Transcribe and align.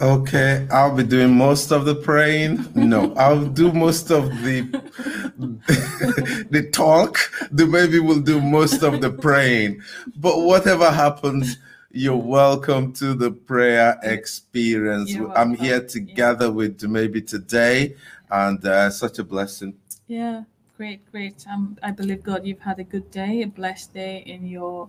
Okay, 0.00 0.66
I'll 0.72 0.96
be 0.96 1.04
doing 1.04 1.36
most 1.36 1.72
of 1.72 1.84
the 1.84 1.94
praying. 1.94 2.66
No, 2.74 3.12
I'll 3.16 3.44
do 3.44 3.70
most 3.70 4.10
of 4.10 4.30
the 4.42 4.62
the 6.50 6.70
talk. 6.72 7.18
The 7.52 7.66
baby 7.66 7.98
will 7.98 8.22
do 8.22 8.40
most 8.40 8.82
of 8.82 9.02
the 9.02 9.10
praying. 9.10 9.82
But 10.16 10.40
whatever 10.40 10.90
happens, 10.90 11.58
you're 11.90 12.16
welcome 12.16 12.94
to 12.94 13.12
the 13.12 13.30
prayer 13.30 13.98
experience. 14.02 15.14
I'm 15.36 15.54
here 15.54 15.86
together 15.86 16.50
with 16.50 16.80
Dumebi 16.80 17.26
today, 17.26 17.94
and 18.30 18.64
uh, 18.64 18.88
such 18.88 19.18
a 19.18 19.24
blessing. 19.24 19.74
Yeah, 20.06 20.44
great, 20.78 21.04
great. 21.12 21.44
Um, 21.46 21.76
I 21.82 21.90
believe 21.90 22.22
God, 22.22 22.46
you've 22.46 22.60
had 22.60 22.78
a 22.78 22.84
good 22.84 23.10
day, 23.10 23.42
a 23.42 23.48
blessed 23.48 23.92
day 23.92 24.22
in 24.24 24.46
your, 24.46 24.88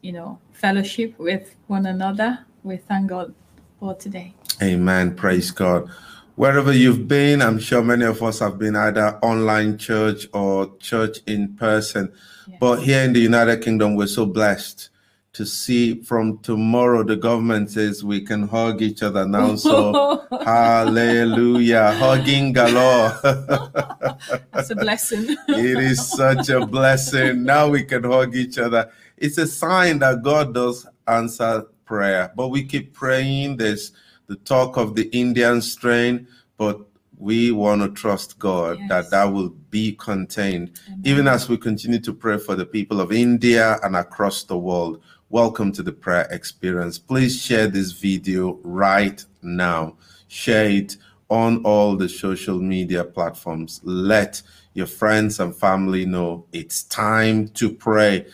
you 0.00 0.12
know, 0.12 0.38
fellowship 0.52 1.18
with 1.18 1.54
one 1.66 1.84
another. 1.84 2.46
We 2.62 2.78
thank 2.78 3.08
God 3.08 3.34
for 3.82 3.94
today. 3.96 4.32
Amen. 4.62 5.16
Praise 5.16 5.50
God. 5.50 5.90
Wherever 6.36 6.72
you've 6.72 7.08
been, 7.08 7.42
I'm 7.42 7.58
sure 7.58 7.82
many 7.82 8.04
of 8.04 8.22
us 8.22 8.38
have 8.38 8.56
been 8.56 8.76
either 8.76 9.18
online 9.22 9.76
church 9.76 10.28
or 10.32 10.76
church 10.78 11.18
in 11.26 11.56
person. 11.56 12.12
Yes. 12.46 12.58
But 12.60 12.76
here 12.84 13.02
in 13.02 13.12
the 13.12 13.18
United 13.18 13.60
Kingdom, 13.60 13.96
we're 13.96 14.06
so 14.06 14.24
blessed 14.24 14.90
to 15.32 15.44
see 15.44 16.00
from 16.02 16.38
tomorrow 16.38 17.02
the 17.02 17.16
government 17.16 17.72
says 17.72 18.04
we 18.04 18.20
can 18.20 18.46
hug 18.46 18.82
each 18.82 19.02
other 19.02 19.26
now. 19.26 19.56
So 19.56 20.28
hallelujah. 20.44 21.90
Hugging 21.98 22.52
galore. 22.52 23.18
That's 24.52 24.70
a 24.70 24.76
blessing. 24.76 25.36
it 25.48 25.78
is 25.90 26.08
such 26.08 26.50
a 26.50 26.64
blessing. 26.64 27.42
Now 27.42 27.68
we 27.68 27.82
can 27.82 28.04
hug 28.04 28.36
each 28.36 28.58
other. 28.58 28.92
It's 29.16 29.38
a 29.38 29.46
sign 29.48 29.98
that 29.98 30.22
God 30.22 30.54
does 30.54 30.86
answer 31.08 31.66
prayer. 31.92 32.32
But 32.34 32.48
we 32.48 32.64
keep 32.64 32.94
praying. 32.94 33.58
There's 33.58 33.92
the 34.26 34.36
talk 34.36 34.78
of 34.78 34.94
the 34.94 35.10
Indian 35.14 35.60
strain, 35.60 36.26
but 36.56 36.80
we 37.18 37.52
want 37.52 37.82
to 37.82 37.88
trust 37.90 38.38
God 38.38 38.78
Yes. 38.80 38.88
that 38.88 39.10
that 39.10 39.24
will 39.24 39.50
be 39.70 39.92
contained. 39.92 40.70
Amen. 40.88 41.02
Even 41.04 41.28
as 41.28 41.50
we 41.50 41.58
continue 41.58 42.00
to 42.00 42.14
pray 42.14 42.38
for 42.38 42.54
the 42.56 42.64
people 42.64 42.98
of 42.98 43.12
India 43.12 43.78
and 43.82 43.94
across 43.94 44.44
the 44.44 44.56
world, 44.56 45.02
welcome 45.28 45.70
to 45.72 45.82
the 45.82 45.92
prayer 45.92 46.26
experience. 46.30 46.98
Please 46.98 47.38
share 47.38 47.66
this 47.66 47.92
video 47.92 48.58
right 48.64 49.22
now. 49.42 49.96
Share 50.28 50.70
it 50.70 50.96
on 51.28 51.62
all 51.62 51.94
the 51.94 52.08
social 52.08 52.58
media 52.58 53.04
platforms. 53.04 53.82
Let 53.84 54.40
your 54.74 54.86
friends 54.86 55.38
and 55.40 55.54
family 55.54 56.06
know 56.06 56.44
it's 56.52 56.84
time 56.84 57.48
to 57.48 57.70
pray. 57.70 58.26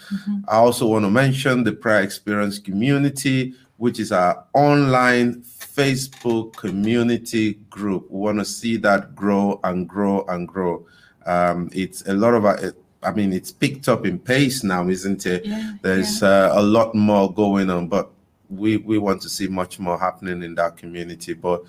I 0.47 0.57
also 0.57 0.87
want 0.87 1.05
to 1.05 1.11
mention 1.11 1.65
the 1.65 1.73
prayer 1.73 2.03
experience 2.03 2.59
community, 2.59 3.55
which 3.77 3.99
is 3.99 4.13
our 4.13 4.45
online 4.55 5.43
Facebook 5.43 6.55
community 6.57 7.55
group. 7.71 8.11
We 8.11 8.21
want 8.21 8.39
to 8.39 8.45
see 8.45 8.77
that 8.79 9.15
grow 9.15 9.61
and 9.65 9.89
grow 9.89 10.25
and 10.29 10.47
grow. 10.47 10.87
Um, 11.27 11.71
it's 11.73 12.03
a 12.07 12.15
lot 12.15 12.35
of, 12.35 12.45
our- 12.45 12.73
I 13.03 13.13
mean, 13.13 13.33
it's 13.33 13.53
picked 13.53 13.89
up 13.89 14.07
in 14.07 14.19
pace 14.19 14.65
now, 14.65 14.89
isn't 14.89 15.25
it? 15.27 15.45
Yeah, 15.47 15.75
There's 15.83 16.23
uh, 16.23 16.51
a 16.53 16.63
lot 16.63 16.95
more 16.95 17.33
going 17.33 17.71
on, 17.71 17.89
but 17.89 18.11
we 18.51 18.79
we 18.79 18.97
want 18.99 19.21
to 19.23 19.29
see 19.29 19.47
much 19.47 19.79
more 19.79 19.99
happening 19.99 20.43
in 20.43 20.55
that 20.57 20.77
community. 20.79 21.35
But 21.35 21.63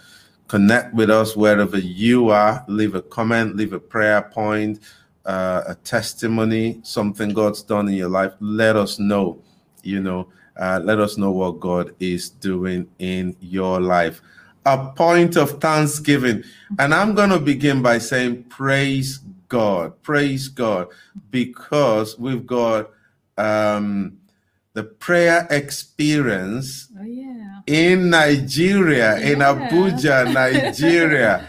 connect 0.50 0.94
with 0.94 1.10
us 1.10 1.38
wherever 1.38 1.78
you 1.78 2.30
are. 2.30 2.66
Leave 2.68 2.96
a 2.96 3.02
comment, 3.02 3.56
leave 3.56 3.72
a 3.72 3.80
prayer 3.80 4.22
point, 4.22 4.80
uh, 5.26 5.62
a 5.68 5.76
testimony, 5.76 6.82
something 6.84 7.30
God's 7.34 7.62
done 7.62 7.88
in 7.88 7.94
your 7.94 8.10
life. 8.10 8.34
Let 8.42 8.76
us 8.76 9.00
know. 9.00 9.42
You 9.84 10.02
know, 10.02 10.28
uh, 10.60 10.82
let 10.84 11.00
us 11.00 11.18
know 11.18 11.32
what 11.32 11.62
God 11.62 11.96
is 12.02 12.30
doing 12.30 12.90
in 13.00 13.36
your 13.40 13.80
life. 13.80 14.22
A 14.66 14.92
point 14.92 15.38
of 15.38 15.62
thanksgiving, 15.62 16.44
and 16.80 16.94
I'm 16.94 17.16
going 17.16 17.30
to 17.30 17.40
begin 17.40 17.82
by 17.82 18.00
saying, 18.00 18.44
Praise 18.46 19.20
God, 19.48 20.02
praise 20.04 20.50
God, 20.50 20.88
because 21.32 22.20
we've 22.20 22.46
got 22.46 22.90
um, 23.38 24.19
the 24.80 24.86
prayer 24.86 25.46
experience 25.52 26.88
Oh 26.98 27.04
yeah. 27.04 27.60
in 27.68 28.10
Nigeria, 28.12 29.20
in 29.20 29.40
Abuja, 29.40 30.18
Nigeria. 30.42 31.46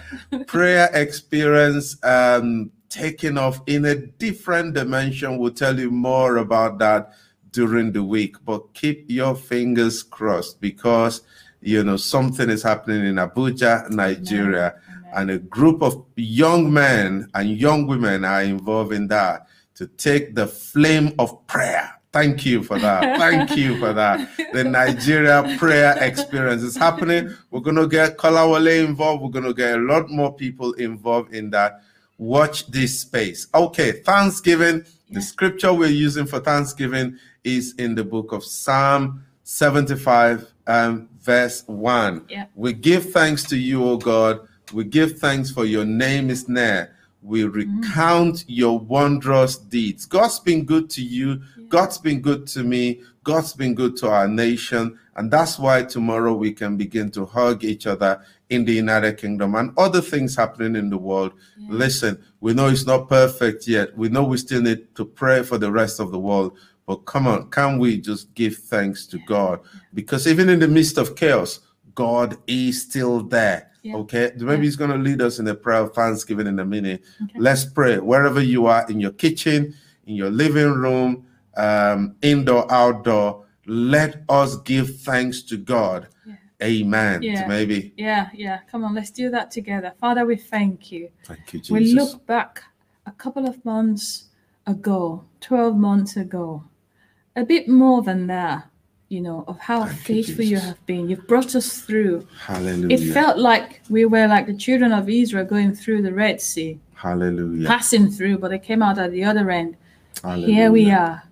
prayer 0.48 0.90
experience 0.94 1.96
um, 2.04 2.72
taking 2.88 3.38
off 3.38 3.60
in 3.68 3.84
a 3.84 3.94
different 3.94 4.74
dimension. 4.74 5.38
We'll 5.38 5.52
tell 5.52 5.78
you 5.78 5.92
more 5.92 6.38
about 6.38 6.80
that 6.80 7.12
during 7.52 7.92
the 7.92 8.02
week, 8.02 8.34
but 8.44 8.74
keep 8.74 9.06
your 9.08 9.36
fingers 9.36 10.02
crossed 10.02 10.60
because 10.60 11.22
you 11.60 11.84
know 11.84 11.96
something 11.98 12.50
is 12.50 12.64
happening 12.64 13.04
in 13.06 13.14
Abuja, 13.14 13.90
Nigeria, 13.90 14.74
Amen. 14.88 15.12
and 15.14 15.30
a 15.30 15.38
group 15.38 15.82
of 15.84 16.04
young 16.16 16.72
men 16.72 17.28
and 17.34 17.50
young 17.50 17.86
women 17.86 18.24
are 18.24 18.42
involved 18.42 18.92
in 18.92 19.06
that 19.08 19.46
to 19.76 19.86
take 19.86 20.34
the 20.34 20.48
flame 20.48 21.14
of 21.20 21.46
prayer. 21.46 21.92
Thank 22.12 22.44
you 22.44 22.64
for 22.64 22.78
that. 22.80 23.18
Thank 23.18 23.56
you 23.56 23.78
for 23.78 23.92
that. 23.92 24.28
The 24.52 24.64
Nigeria 24.64 25.56
prayer 25.58 25.96
experience 26.02 26.62
is 26.62 26.76
happening. 26.76 27.32
We're 27.50 27.60
going 27.60 27.76
to 27.76 27.86
get 27.86 28.16
Kolawole 28.16 28.84
involved. 28.84 29.22
We're 29.22 29.30
going 29.30 29.44
to 29.44 29.54
get 29.54 29.78
a 29.78 29.82
lot 29.82 30.10
more 30.10 30.34
people 30.34 30.72
involved 30.72 31.32
in 31.32 31.50
that. 31.50 31.82
Watch 32.18 32.66
this 32.66 33.00
space. 33.00 33.46
Okay, 33.54 33.92
Thanksgiving. 33.92 34.84
The 35.10 35.22
scripture 35.22 35.72
we're 35.72 35.88
using 35.88 36.26
for 36.26 36.40
Thanksgiving 36.40 37.16
is 37.44 37.74
in 37.78 37.94
the 37.94 38.04
book 38.04 38.32
of 38.32 38.44
Psalm 38.44 39.24
75, 39.44 40.46
um, 40.66 41.08
verse 41.20 41.62
1. 41.66 42.26
Yeah. 42.28 42.46
We 42.56 42.72
give 42.72 43.12
thanks 43.12 43.44
to 43.44 43.56
you, 43.56 43.84
O 43.84 43.96
God. 43.96 44.40
We 44.72 44.84
give 44.84 45.18
thanks 45.18 45.50
for 45.50 45.64
your 45.64 45.84
name 45.84 46.28
is 46.28 46.48
near. 46.48 46.94
We 47.22 47.44
recount 47.44 48.44
your 48.48 48.78
wondrous 48.78 49.56
deeds. 49.56 50.06
God's 50.06 50.38
been 50.40 50.64
good 50.64 50.88
to 50.90 51.02
you. 51.02 51.42
God's 51.70 51.96
been 51.96 52.20
good 52.20 52.46
to 52.48 52.62
me. 52.62 53.00
God's 53.24 53.54
been 53.54 53.74
good 53.74 53.96
to 53.98 54.10
our 54.10 54.28
nation. 54.28 54.98
And 55.16 55.30
that's 55.30 55.58
why 55.58 55.84
tomorrow 55.84 56.34
we 56.34 56.52
can 56.52 56.76
begin 56.76 57.10
to 57.12 57.24
hug 57.24 57.64
each 57.64 57.86
other 57.86 58.22
in 58.50 58.64
the 58.64 58.72
United 58.72 59.16
Kingdom 59.16 59.54
and 59.54 59.72
other 59.78 60.00
things 60.00 60.36
happening 60.36 60.76
in 60.76 60.90
the 60.90 60.98
world. 60.98 61.32
Listen, 61.68 62.22
we 62.40 62.52
know 62.52 62.68
it's 62.68 62.86
not 62.86 63.08
perfect 63.08 63.68
yet. 63.68 63.96
We 63.96 64.08
know 64.08 64.24
we 64.24 64.36
still 64.36 64.60
need 64.60 64.94
to 64.96 65.04
pray 65.04 65.42
for 65.42 65.56
the 65.56 65.70
rest 65.70 66.00
of 66.00 66.10
the 66.10 66.18
world. 66.18 66.58
But 66.86 67.04
come 67.06 67.28
on, 67.28 67.48
can 67.50 67.78
we 67.78 68.00
just 68.00 68.34
give 68.34 68.56
thanks 68.56 69.06
to 69.06 69.18
God? 69.18 69.60
Because 69.94 70.26
even 70.26 70.48
in 70.48 70.58
the 70.58 70.66
midst 70.66 70.98
of 70.98 71.14
chaos, 71.14 71.60
God 71.94 72.36
is 72.48 72.82
still 72.82 73.22
there. 73.22 73.70
Yeah. 73.82 73.96
Okay, 73.96 74.32
maybe 74.36 74.64
He's 74.64 74.76
going 74.76 74.90
to 74.90 74.98
lead 74.98 75.22
us 75.22 75.38
in 75.38 75.46
a 75.48 75.54
prayer 75.54 75.82
of 75.82 75.94
thanksgiving 75.94 76.46
in 76.46 76.58
a 76.58 76.64
minute. 76.64 77.02
Okay. 77.22 77.38
Let's 77.38 77.64
pray 77.64 77.98
wherever 77.98 78.40
you 78.40 78.66
are 78.66 78.84
in 78.90 79.00
your 79.00 79.12
kitchen, 79.12 79.74
in 80.06 80.16
your 80.16 80.30
living 80.30 80.72
room, 80.72 81.26
um, 81.56 82.16
indoor, 82.22 82.70
outdoor. 82.72 83.46
Let 83.66 84.22
us 84.28 84.56
give 84.56 85.00
thanks 85.00 85.42
to 85.42 85.56
God. 85.56 86.08
Yeah. 86.26 86.34
Amen. 86.62 87.22
Yeah. 87.22 87.46
Maybe. 87.46 87.92
Yeah, 87.96 88.28
yeah. 88.34 88.60
Come 88.70 88.84
on, 88.84 88.94
let's 88.94 89.10
do 89.10 89.30
that 89.30 89.50
together. 89.50 89.92
Father, 90.00 90.26
we 90.26 90.36
thank 90.36 90.90
you. 90.92 91.10
Thank 91.24 91.52
you, 91.52 91.60
Jesus. 91.60 91.70
We 91.70 91.94
look 91.94 92.26
back 92.26 92.64
a 93.06 93.12
couple 93.12 93.46
of 93.48 93.64
months 93.64 94.26
ago, 94.66 95.24
12 95.40 95.76
months 95.76 96.16
ago, 96.16 96.64
a 97.36 97.44
bit 97.44 97.68
more 97.68 98.02
than 98.02 98.26
that, 98.26 98.68
you 99.08 99.20
know, 99.20 99.44
of 99.48 99.58
how 99.58 99.86
Thank 99.86 100.00
faithful 100.00 100.44
you 100.44 100.56
Jesus. 100.56 100.64
have 100.64 100.86
been. 100.86 101.08
You've 101.08 101.26
brought 101.26 101.54
us 101.54 101.80
through. 101.80 102.26
Hallelujah. 102.38 102.96
It 102.96 103.12
felt 103.12 103.38
like 103.38 103.82
we 103.88 104.04
were 104.04 104.26
like 104.26 104.46
the 104.46 104.56
children 104.56 104.92
of 104.92 105.08
Israel 105.08 105.44
going 105.44 105.74
through 105.74 106.02
the 106.02 106.12
Red 106.12 106.40
Sea, 106.40 106.80
Hallelujah. 106.94 107.66
passing 107.66 108.10
through, 108.10 108.38
but 108.38 108.50
they 108.50 108.58
came 108.58 108.82
out 108.82 108.98
at 108.98 109.10
the 109.10 109.24
other 109.24 109.50
end. 109.50 109.76
Hallelujah. 110.22 110.54
Here 110.54 110.72
we 110.72 110.90
are. 110.90 111.22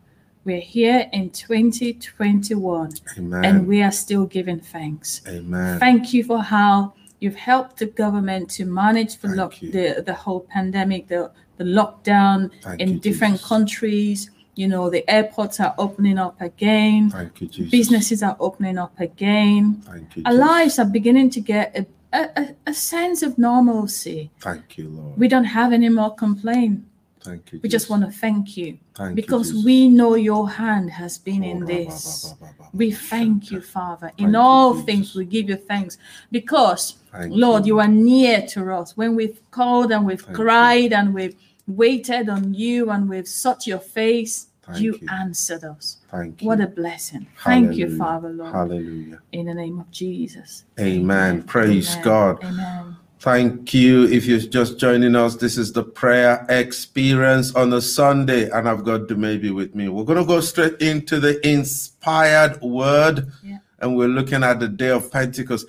We're 0.48 0.60
here 0.60 1.10
in 1.12 1.28
2021 1.28 2.92
Amen. 3.18 3.44
and 3.44 3.66
we 3.68 3.82
are 3.82 3.90
still 3.92 4.24
giving 4.24 4.58
thanks. 4.60 5.20
Amen. 5.28 5.78
Thank 5.78 6.14
you 6.14 6.24
for 6.24 6.42
how 6.42 6.94
you've 7.20 7.36
helped 7.36 7.76
the 7.76 7.84
government 7.84 8.48
to 8.52 8.64
manage 8.64 9.18
the 9.18 9.28
lock, 9.28 9.56
the, 9.60 10.02
the 10.06 10.14
whole 10.14 10.40
pandemic, 10.40 11.06
the, 11.08 11.30
the 11.58 11.64
lockdown 11.64 12.50
Thank 12.62 12.80
in 12.80 12.98
different 12.98 13.34
Jesus. 13.34 13.46
countries. 13.46 14.30
You 14.54 14.68
know, 14.68 14.88
the 14.88 15.04
airports 15.10 15.60
are 15.60 15.74
opening 15.76 16.16
up 16.16 16.40
again, 16.40 17.10
Thank 17.10 17.42
you, 17.42 17.48
Jesus. 17.48 17.70
businesses 17.70 18.22
are 18.22 18.36
opening 18.40 18.78
up 18.78 18.98
again. 18.98 19.82
Thank 19.84 20.16
you, 20.16 20.22
Our 20.24 20.32
Jesus. 20.32 20.46
lives 20.48 20.78
are 20.78 20.86
beginning 20.86 21.28
to 21.28 21.40
get 21.42 21.76
a, 21.76 21.86
a, 22.18 22.30
a- 22.40 22.54
a 22.68 22.72
sense 22.72 23.22
of 23.22 23.36
normalcy. 23.36 24.30
Thank 24.40 24.78
you, 24.78 24.88
Lord. 24.88 25.18
We 25.18 25.28
don't 25.28 25.44
have 25.44 25.74
any 25.74 25.90
more 25.90 26.14
complaint. 26.14 26.86
Thank 27.20 27.52
you. 27.52 27.60
We 27.62 27.68
just 27.68 27.90
want 27.90 28.04
to 28.04 28.10
thank 28.10 28.56
you 28.56 28.78
Thank 28.94 29.16
because 29.16 29.50
Jesus. 29.50 29.64
we 29.64 29.88
know 29.88 30.14
your 30.14 30.48
hand 30.48 30.90
has 30.90 31.18
been 31.18 31.42
in 31.42 31.62
Oh, 31.62 31.66
this. 31.66 32.34
ba, 32.40 32.46
ba, 32.46 32.54
ba, 32.58 32.68
We 32.72 32.90
thank 32.90 33.50
you. 33.50 33.60
Father. 33.60 34.08
Thank 34.08 34.20
In 34.20 34.30
you, 34.30 34.38
all 34.38 34.74
things, 34.74 35.14
we 35.14 35.24
give 35.24 35.48
you 35.48 35.56
thanks 35.56 35.98
because, 36.30 36.96
Thank 37.12 37.34
Lord, 37.34 37.66
you 37.66 37.80
are 37.80 37.88
near 37.88 38.46
to 38.48 38.72
us. 38.72 38.96
When 38.96 39.14
we've 39.16 39.40
called 39.50 39.92
and 39.92 40.06
we've 40.06 40.26
you. 40.28 40.34
cried 40.34 40.92
and 40.92 41.14
we've 41.14 41.36
waited 41.66 42.28
on 42.28 42.54
you 42.54 42.90
and 42.90 43.08
we've 43.08 43.28
sought 43.28 43.66
your 43.66 43.80
face, 43.80 44.48
you, 44.76 44.98
you. 45.00 45.08
answered 45.10 45.64
us. 45.64 45.98
Thank 46.10 46.42
you. 46.42 46.48
What 46.48 46.60
a 46.60 46.66
blessing. 46.66 47.26
Thank 47.44 47.76
you, 47.76 47.96
Father, 47.96 48.30
Lord. 48.30 48.52
Hallelujah. 48.52 49.20
In 49.32 49.46
the 49.46 49.54
name 49.54 49.80
of 49.80 49.90
Jesus. 49.90 50.64
Amen. 50.78 51.42
Praise 51.42 51.92
Amen. 51.92 52.04
God. 52.04 52.44
Amen. 52.44 52.96
Thank 53.20 53.74
you. 53.74 54.04
If 54.04 54.26
you're 54.26 54.38
just 54.38 54.78
joining 54.78 55.16
us, 55.16 55.34
this 55.34 55.58
is 55.58 55.72
the 55.72 55.82
prayer 55.82 56.46
experience 56.48 57.52
on 57.54 57.72
a 57.72 57.80
Sunday, 57.80 58.48
and 58.48 58.68
I've 58.68 58.84
got 58.84 59.02
Dumebi 59.08 59.52
with 59.52 59.74
me. 59.74 59.88
We're 59.88 60.04
going 60.04 60.20
to 60.20 60.24
go 60.24 60.40
straight 60.40 60.80
into 60.80 61.18
the 61.18 61.44
inspired 61.46 62.60
word, 62.60 63.32
Yeah. 63.42 63.58
and 63.80 63.96
we're 63.96 64.06
looking 64.08 64.44
at 64.44 64.60
the 64.60 64.68
day 64.68 64.90
of 64.90 65.10
Pentecost. 65.10 65.66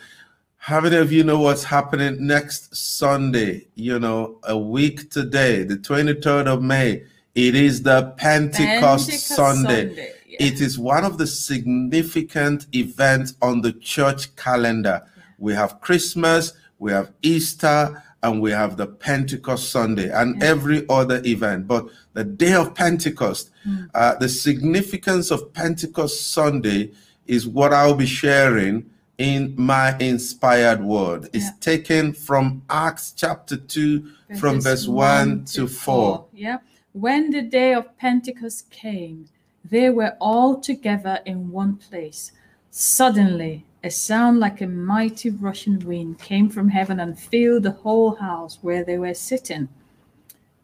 How 0.57 0.79
many 0.79 0.97
of 0.97 1.11
you 1.11 1.23
know 1.23 1.39
what's 1.39 1.63
happening 1.63 2.27
next 2.27 2.75
Sunday? 2.75 3.65
You 3.73 3.97
know, 3.99 4.37
a 4.43 4.55
week 4.57 5.09
today, 5.09 5.63
the 5.63 5.77
23rd 5.77 6.45
of 6.45 6.61
May, 6.61 7.03
it 7.33 7.55
is 7.55 7.81
the 7.81 8.13
Pentecost, 8.17 9.09
Pentecost 9.09 9.27
Sunday. 9.27 10.13
Yeah. 10.27 10.37
It 10.47 10.61
is 10.61 10.77
one 10.77 11.03
of 11.03 11.17
the 11.17 11.25
significant 11.25 12.67
events 12.75 13.33
on 13.41 13.61
the 13.61 13.73
church 13.73 14.35
calendar. 14.35 15.01
We 15.39 15.53
have 15.53 15.81
Christmas, 15.81 16.53
we 16.79 16.91
have 16.91 17.11
Easter, 17.21 18.01
and 18.21 18.41
we 18.41 18.51
have 18.51 18.75
the 18.75 18.87
Pentecost 18.87 19.71
Sunday 19.71 20.09
and 20.09 20.41
Yeah. 20.41 20.49
every 20.49 20.85
other 20.89 21.21
event. 21.25 21.67
But 21.67 21.87
the 22.13 22.23
day 22.25 22.53
of 22.53 22.73
Pentecost, 22.75 23.49
Mm. 23.65 23.89
uh, 23.93 24.15
the 24.15 24.27
significance 24.27 25.31
of 25.31 25.53
Pentecost 25.53 26.31
Sunday 26.31 26.91
is 27.27 27.47
what 27.47 27.73
I'll 27.73 27.95
be 27.95 28.05
sharing 28.05 28.85
in 29.17 29.53
my 29.57 29.97
inspired 29.99 30.83
word. 30.83 31.29
It's 31.33 31.45
Yeah. 31.45 31.51
taken 31.59 32.13
from 32.13 32.63
Acts 32.69 33.13
chapter 33.15 33.55
2, 33.57 34.09
from 34.37 34.61
verse 34.61 34.87
1 34.87 35.45
to 35.53 35.67
4. 35.67 36.25
Yeah. 36.33 36.57
When 36.93 37.29
the 37.31 37.41
day 37.41 37.73
of 37.73 37.97
Pentecost 37.97 38.69
came, 38.69 39.25
they 39.69 39.89
were 39.89 40.15
all 40.19 40.55
together 40.59 41.19
in 41.25 41.51
one 41.51 41.75
place. 41.75 42.31
Suddenly, 42.71 43.65
a 43.83 43.89
sound 43.89 44.39
like 44.39 44.61
a 44.61 44.67
mighty 44.67 45.29
rushing 45.29 45.79
wind 45.79 46.19
came 46.19 46.49
from 46.49 46.69
heaven 46.69 46.99
and 46.99 47.17
filled 47.17 47.63
the 47.63 47.71
whole 47.71 48.15
house 48.15 48.59
where 48.61 48.83
they 48.83 48.97
were 48.97 49.13
sitting. 49.13 49.69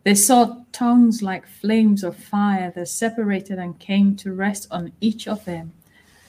They 0.03 0.15
saw 0.15 0.63
tongues 0.71 1.21
like 1.21 1.47
flames 1.47 2.03
of 2.03 2.15
fire 2.15 2.71
that 2.75 2.87
separated 2.89 3.57
and 3.57 3.79
came 3.79 4.15
to 4.17 4.33
rest 4.33 4.67
on 4.69 4.91
each 5.01 5.27
of 5.27 5.45
them. 5.45 5.73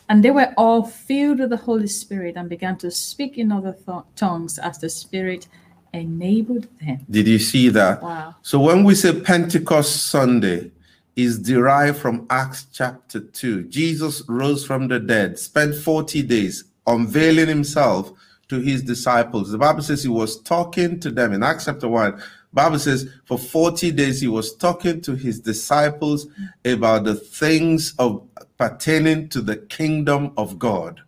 And 0.09 0.23
they 0.23 0.31
were 0.31 0.55
all 0.57 0.85
filled 0.85 1.41
with 1.41 1.51
the 1.51 1.57
Holy 1.57 1.89
Spirit 1.89 2.37
and 2.37 2.49
began 2.49 2.77
to 2.79 2.91
speak 2.91 3.37
in 3.37 3.51
other 3.51 3.73
th- 3.73 4.05
tongues 4.15 4.59
as 4.59 4.79
the 4.79 4.89
Spirit 4.89 5.49
enabled 5.93 6.69
them. 6.81 7.05
Did 7.11 7.27
you 7.27 7.41
see 7.41 7.69
that? 7.71 8.01
Wow. 8.01 8.37
So 8.43 8.61
when 8.61 8.85
we 8.85 8.95
say 8.95 9.21
Pentecost 9.21 10.07
Sunday, 10.07 10.71
is 11.17 11.39
derived 11.39 11.97
from 11.97 12.27
Acts 12.29 12.67
chapter 12.73 13.21
2. 13.21 13.65
Jesus 13.65 14.23
rose 14.29 14.65
from 14.65 14.87
the 14.87 15.01
dead, 15.01 15.39
spent 15.39 15.75
40 15.75 16.23
days 16.23 16.65
unveiling 16.87 17.49
himself 17.49 18.13
to 18.49 18.61
his 18.61 18.83
disciples. 18.83 19.51
The 19.51 19.59
Bible 19.59 19.83
says 19.83 20.03
he 20.03 20.09
was 20.09 20.41
talking 20.41 21.01
to 21.01 21.11
them 21.11 21.33
in 21.33 21.43
Acts 21.43 21.65
chapter 21.65 21.89
1. 21.89 22.23
Bible 22.53 22.79
says 22.79 23.09
for 23.27 23.39
40 23.39 23.93
days 23.93 24.21
he 24.21 24.29
was 24.29 24.55
talking 24.57 25.01
to 25.03 25.15
his 25.15 25.41
disciples 25.41 26.27
about 26.65 27.05
the 27.05 27.15
things 27.15 27.95
of 27.99 28.27
pertaining 28.57 29.29
to 29.29 29.43
the 29.43 29.57
kingdom 29.57 30.33
of 30.37 30.59
God. 30.59 31.03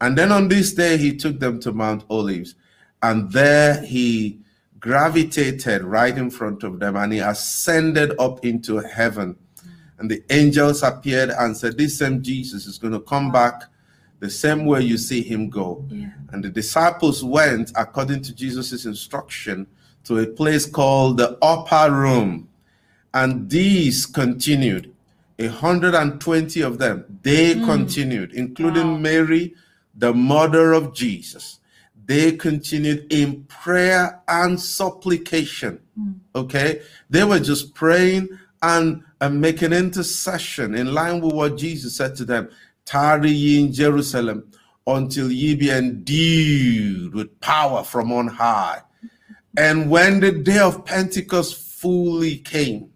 And 0.00 0.16
then 0.16 0.32
on 0.32 0.48
this 0.48 0.72
day, 0.72 0.96
he 0.96 1.16
took 1.16 1.40
them 1.40 1.60
to 1.60 1.72
Mount 1.72 2.04
Olives. 2.08 2.54
And 3.02 3.30
there 3.32 3.82
he 3.82 4.40
gravitated 4.78 5.82
right 5.82 6.16
in 6.16 6.30
front 6.30 6.62
of 6.62 6.78
them 6.78 6.96
and 6.96 7.12
he 7.12 7.18
ascended 7.18 8.12
up 8.18 8.44
into 8.44 8.78
heaven. 8.78 9.36
And 9.98 10.10
the 10.10 10.22
angels 10.30 10.82
appeared 10.82 11.30
and 11.30 11.56
said, 11.56 11.76
This 11.76 11.98
same 11.98 12.22
Jesus 12.22 12.66
is 12.66 12.78
going 12.78 12.92
to 12.92 13.00
come 13.00 13.32
back 13.32 13.64
the 14.20 14.30
same 14.30 14.66
way 14.66 14.82
you 14.82 14.96
see 14.96 15.22
him 15.22 15.48
go. 15.48 15.84
Yeah. 15.88 16.10
And 16.32 16.44
the 16.44 16.50
disciples 16.50 17.24
went, 17.24 17.72
according 17.76 18.22
to 18.22 18.34
Jesus' 18.34 18.84
instruction, 18.84 19.66
to 20.04 20.18
a 20.18 20.26
place 20.26 20.66
called 20.66 21.18
the 21.18 21.38
upper 21.42 21.92
room. 21.92 22.48
And 23.14 23.48
these 23.48 24.06
continued. 24.06 24.94
120 25.38 26.60
of 26.62 26.78
them, 26.78 27.20
they 27.22 27.54
mm. 27.54 27.64
continued, 27.64 28.32
including 28.32 28.92
Wow. 28.94 28.98
Mary, 28.98 29.54
the 29.94 30.12
mother 30.12 30.72
of 30.72 30.94
Jesus. 30.94 31.60
They 32.06 32.32
continued 32.32 33.12
in 33.12 33.44
prayer 33.44 34.20
and 34.26 34.58
supplication. 34.58 35.78
Mm. 35.98 36.14
Okay? 36.34 36.82
They 37.08 37.22
were 37.22 37.38
just 37.38 37.74
praying 37.74 38.28
and, 38.62 39.04
and 39.20 39.40
making 39.40 39.72
intercession 39.72 40.74
in 40.74 40.92
line 40.92 41.20
with 41.20 41.34
what 41.34 41.56
Jesus 41.56 41.96
said 41.96 42.16
to 42.16 42.24
them 42.24 42.48
Tarry 42.88 43.30
ye 43.30 43.60
in 43.60 43.70
Jerusalem 43.70 44.50
until 44.86 45.30
ye 45.30 45.54
be 45.54 45.70
endued 45.70 47.14
with 47.14 47.38
power 47.40 47.84
from 47.84 48.10
on 48.10 48.28
high. 48.28 48.80
And 49.58 49.90
when 49.90 50.20
the 50.20 50.32
day 50.32 50.58
of 50.58 50.86
Pentecost 50.86 51.56
fully 51.56 52.38
came, 52.38 52.90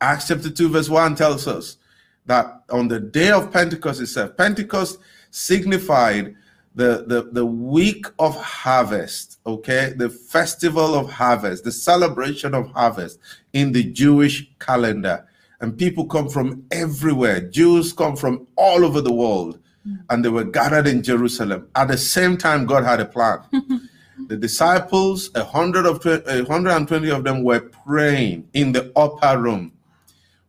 Acts 0.00 0.28
chapter 0.28 0.48
2, 0.48 0.68
verse 0.68 0.88
1 0.88 1.16
tells 1.16 1.48
us 1.48 1.78
that 2.26 2.62
on 2.70 2.86
the 2.86 3.00
day 3.00 3.32
of 3.32 3.50
Pentecost 3.52 4.00
itself, 4.00 4.36
Pentecost 4.36 4.98
signified 5.32 6.36
the, 6.76 7.04
the, 7.08 7.30
the 7.32 7.46
week 7.46 8.06
of 8.20 8.36
harvest, 8.36 9.40
okay? 9.44 9.92
The 9.96 10.10
festival 10.10 10.94
of 10.94 11.10
harvest, 11.10 11.64
the 11.64 11.72
celebration 11.72 12.54
of 12.54 12.70
harvest 12.70 13.18
in 13.52 13.72
the 13.72 13.82
Jewish 13.82 14.48
calendar. 14.60 15.26
And 15.60 15.78
people 15.78 16.06
come 16.06 16.28
from 16.28 16.64
everywhere. 16.70 17.40
Jews 17.40 17.92
come 17.92 18.16
from 18.16 18.46
all 18.56 18.84
over 18.84 19.00
the 19.00 19.12
world, 19.12 19.58
mm. 19.86 19.98
and 20.10 20.24
they 20.24 20.28
were 20.28 20.44
gathered 20.44 20.86
in 20.86 21.02
Jerusalem. 21.02 21.68
At 21.74 21.88
the 21.88 21.96
same 21.96 22.36
time, 22.36 22.66
God 22.66 22.84
had 22.84 23.00
a 23.00 23.06
plan. 23.06 23.40
the 24.28 24.36
disciples, 24.36 25.30
a 25.34 25.44
hundred 25.44 25.86
of 25.86 26.04
a 26.04 26.44
hundred 26.44 26.72
and 26.72 26.86
twenty 26.86 27.10
of 27.10 27.24
them, 27.24 27.42
were 27.42 27.60
praying 27.60 28.48
in 28.52 28.72
the 28.72 28.92
upper 28.96 29.38
room 29.38 29.72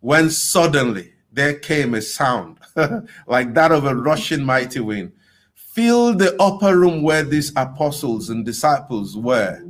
when 0.01 0.29
suddenly 0.29 1.13
there 1.31 1.53
came 1.53 1.93
a 1.93 2.01
sound 2.01 2.57
like 3.27 3.53
that 3.53 3.71
of 3.71 3.85
a 3.85 3.95
rushing 3.95 4.43
mighty 4.43 4.79
wind, 4.79 5.11
filled 5.53 6.19
the 6.19 6.35
upper 6.41 6.77
room 6.77 7.01
where 7.01 7.23
these 7.23 7.51
apostles 7.55 8.29
and 8.29 8.45
disciples 8.45 9.15
were, 9.15 9.61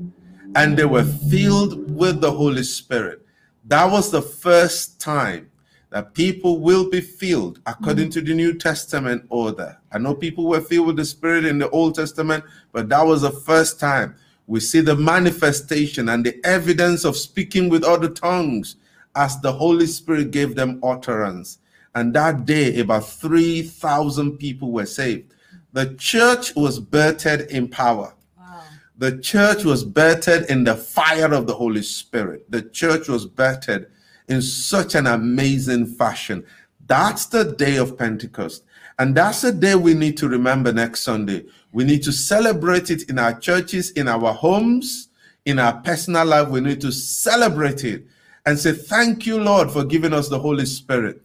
and 0.56 0.77
they 0.77 0.86
were 0.86 1.03
filled 1.03 1.94
with 1.94 2.22
the 2.22 2.32
Holy 2.32 2.63
Spirit. 2.63 3.25
That 3.67 3.91
was 3.91 4.12
the 4.12 4.21
first 4.21 5.00
time 5.00 5.50
that 5.89 6.13
people 6.13 6.59
will 6.59 6.89
be 6.89 7.01
filled 7.01 7.59
according 7.65 8.05
mm-hmm. 8.05 8.19
to 8.19 8.21
the 8.21 8.33
New 8.33 8.53
Testament 8.53 9.25
order. 9.29 9.77
I 9.91 9.97
know 9.97 10.15
people 10.15 10.45
were 10.45 10.62
filled 10.62 10.88
with 10.88 10.95
the 10.97 11.05
Spirit 11.05 11.45
in 11.45 11.59
the 11.59 11.69
Old 11.69 11.95
Testament, 11.95 12.43
but 12.71 12.88
that 12.89 13.05
was 13.05 13.21
the 13.21 13.31
first 13.31 13.79
time 13.79 14.15
we 14.47 14.62
see 14.62 14.79
the 14.79 14.95
manifestation 14.95 16.09
and 16.09 16.25
the 16.25 16.39
evidence 16.45 17.03
of 17.03 17.17
speaking 17.17 17.67
with 17.67 17.83
other 17.83 18.09
tongues 18.09 18.77
as 19.15 19.39
the 19.41 19.51
Holy 19.51 19.88
Spirit 19.88 20.31
gave 20.31 20.55
them 20.55 20.79
utterance. 20.83 21.59
And 21.95 22.13
that 22.13 22.45
day, 22.45 22.79
about 22.79 23.07
3,000 23.07 24.38
people 24.38 24.71
were 24.71 24.86
saved. 24.86 25.33
The 25.74 25.93
church 25.95 26.55
was 26.55 26.79
birthed 26.79 27.47
in 27.47 27.67
power. 27.67 28.13
The 29.00 29.20
church 29.20 29.63
was 29.63 29.86
birthed 29.86 30.48
in 30.48 30.63
the 30.63 30.75
fire 30.75 31.32
of 31.32 31.46
the 31.46 31.54
Holy 31.54 31.84
Spirit. 31.84 32.50
The 32.50 32.63
church 32.63 33.08
was 33.08 33.27
birthed 33.27 33.86
in 34.27 34.42
such 34.42 34.96
an 34.96 35.06
amazing 35.06 35.86
fashion. 35.86 36.44
That's 36.88 37.27
the 37.27 37.44
day 37.44 37.77
of 37.77 37.96
Pentecost. 37.96 38.63
And 38.98 39.13
that's 39.16 39.42
the 39.42 39.51
day 39.51 39.75
we 39.75 39.94
need 39.94 40.18
to 40.18 40.27
remember 40.27 40.74
next 40.74 41.01
Sunday. 41.01 41.46
We 41.72 41.84
need 41.84 42.01
to 42.04 42.12
celebrate 42.12 42.89
it 42.89 43.08
in 43.10 43.20
our 43.20 43.39
churches, 43.39 43.92
in 43.92 44.08
our 44.08 44.34
homes, 44.34 45.10
in 45.46 45.60
our 45.60 45.74
personal 45.82 46.25
life. 46.25 46.48
We 46.48 46.62
need 46.62 46.82
to 46.82 46.92
celebrate 46.92 47.84
it 47.84 48.08
and 48.48 48.58
say, 48.58 48.72
Thank 48.72 49.27
you, 49.27 49.39
Lord, 49.39 49.70
for 49.70 49.84
giving 49.84 50.13
us 50.13 50.27
the 50.27 50.39
Holy 50.39 50.66
Spirit. 50.66 51.22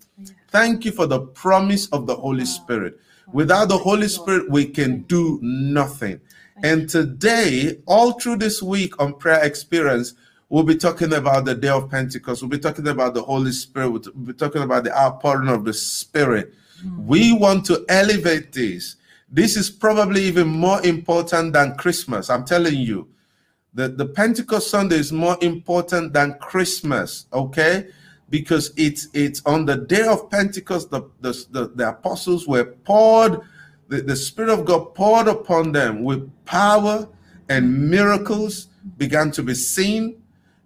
Thank 0.48 0.84
you 0.84 0.92
for 0.92 1.06
the 1.06 1.20
promise 1.20 1.86
of 1.86 2.06
the 2.06 2.16
Holy 2.16 2.44
Spirit. 2.44 3.00
Without 3.32 3.70
the 3.70 3.78
Holy 3.78 4.08
Spirit, 4.08 4.50
we 4.50 4.66
can 4.66 5.02
do 5.04 5.38
nothing. 5.40 6.20
And 6.62 6.88
today, 6.88 7.78
all 7.86 8.12
through 8.12 8.36
this 8.36 8.62
week 8.62 9.00
on 9.00 9.14
prayer 9.14 9.44
experience, 9.44 10.14
we'll 10.48 10.62
be 10.62 10.76
talking 10.76 11.12
about 11.12 11.44
the 11.44 11.54
day 11.54 11.68
of 11.68 11.90
Pentecost. 11.90 12.42
We'll 12.42 12.50
be 12.50 12.58
talking 12.58 12.86
about 12.86 13.14
the 13.14 13.22
Holy 13.22 13.52
Spirit. 13.52 13.90
We'll 13.90 14.26
be 14.26 14.32
talking 14.32 14.62
about 14.62 14.84
the 14.84 14.96
outpouring 14.96 15.48
of 15.48 15.64
the 15.64 15.72
Spirit. 15.72 16.54
Hmm. 16.80 17.06
We 17.06 17.32
want 17.32 17.66
to 17.66 17.84
elevate 17.88 18.52
this. 18.52 18.96
This 19.28 19.56
is 19.56 19.70
probably 19.70 20.22
even 20.24 20.46
more 20.46 20.84
important 20.86 21.54
than 21.54 21.74
Christmas. 21.76 22.30
I'm 22.30 22.44
telling 22.44 22.76
you. 22.76 23.08
The, 23.74 23.88
the 23.88 24.04
Pentecost 24.04 24.68
Sunday 24.68 24.96
is 24.96 25.12
more 25.12 25.38
important 25.40 26.12
than 26.12 26.34
Christmas, 26.34 27.26
okay? 27.32 27.88
Because 28.28 28.70
it's 28.76 29.08
it's 29.14 29.40
on 29.46 29.64
the 29.64 29.78
day 29.78 30.06
of 30.06 30.30
Pentecost, 30.30 30.90
the, 30.90 31.08
the, 31.22 31.32
the, 31.50 31.68
the 31.74 31.88
apostles 31.88 32.46
were 32.46 32.64
poured, 32.64 33.40
the, 33.92 34.00
the 34.00 34.16
Spirit 34.16 34.50
of 34.50 34.64
God 34.64 34.94
poured 34.94 35.28
upon 35.28 35.72
them 35.72 36.02
with 36.02 36.30
power 36.46 37.06
and 37.50 37.90
miracles 37.90 38.68
began 38.96 39.30
to 39.32 39.42
be 39.42 39.54
seen. 39.54 40.02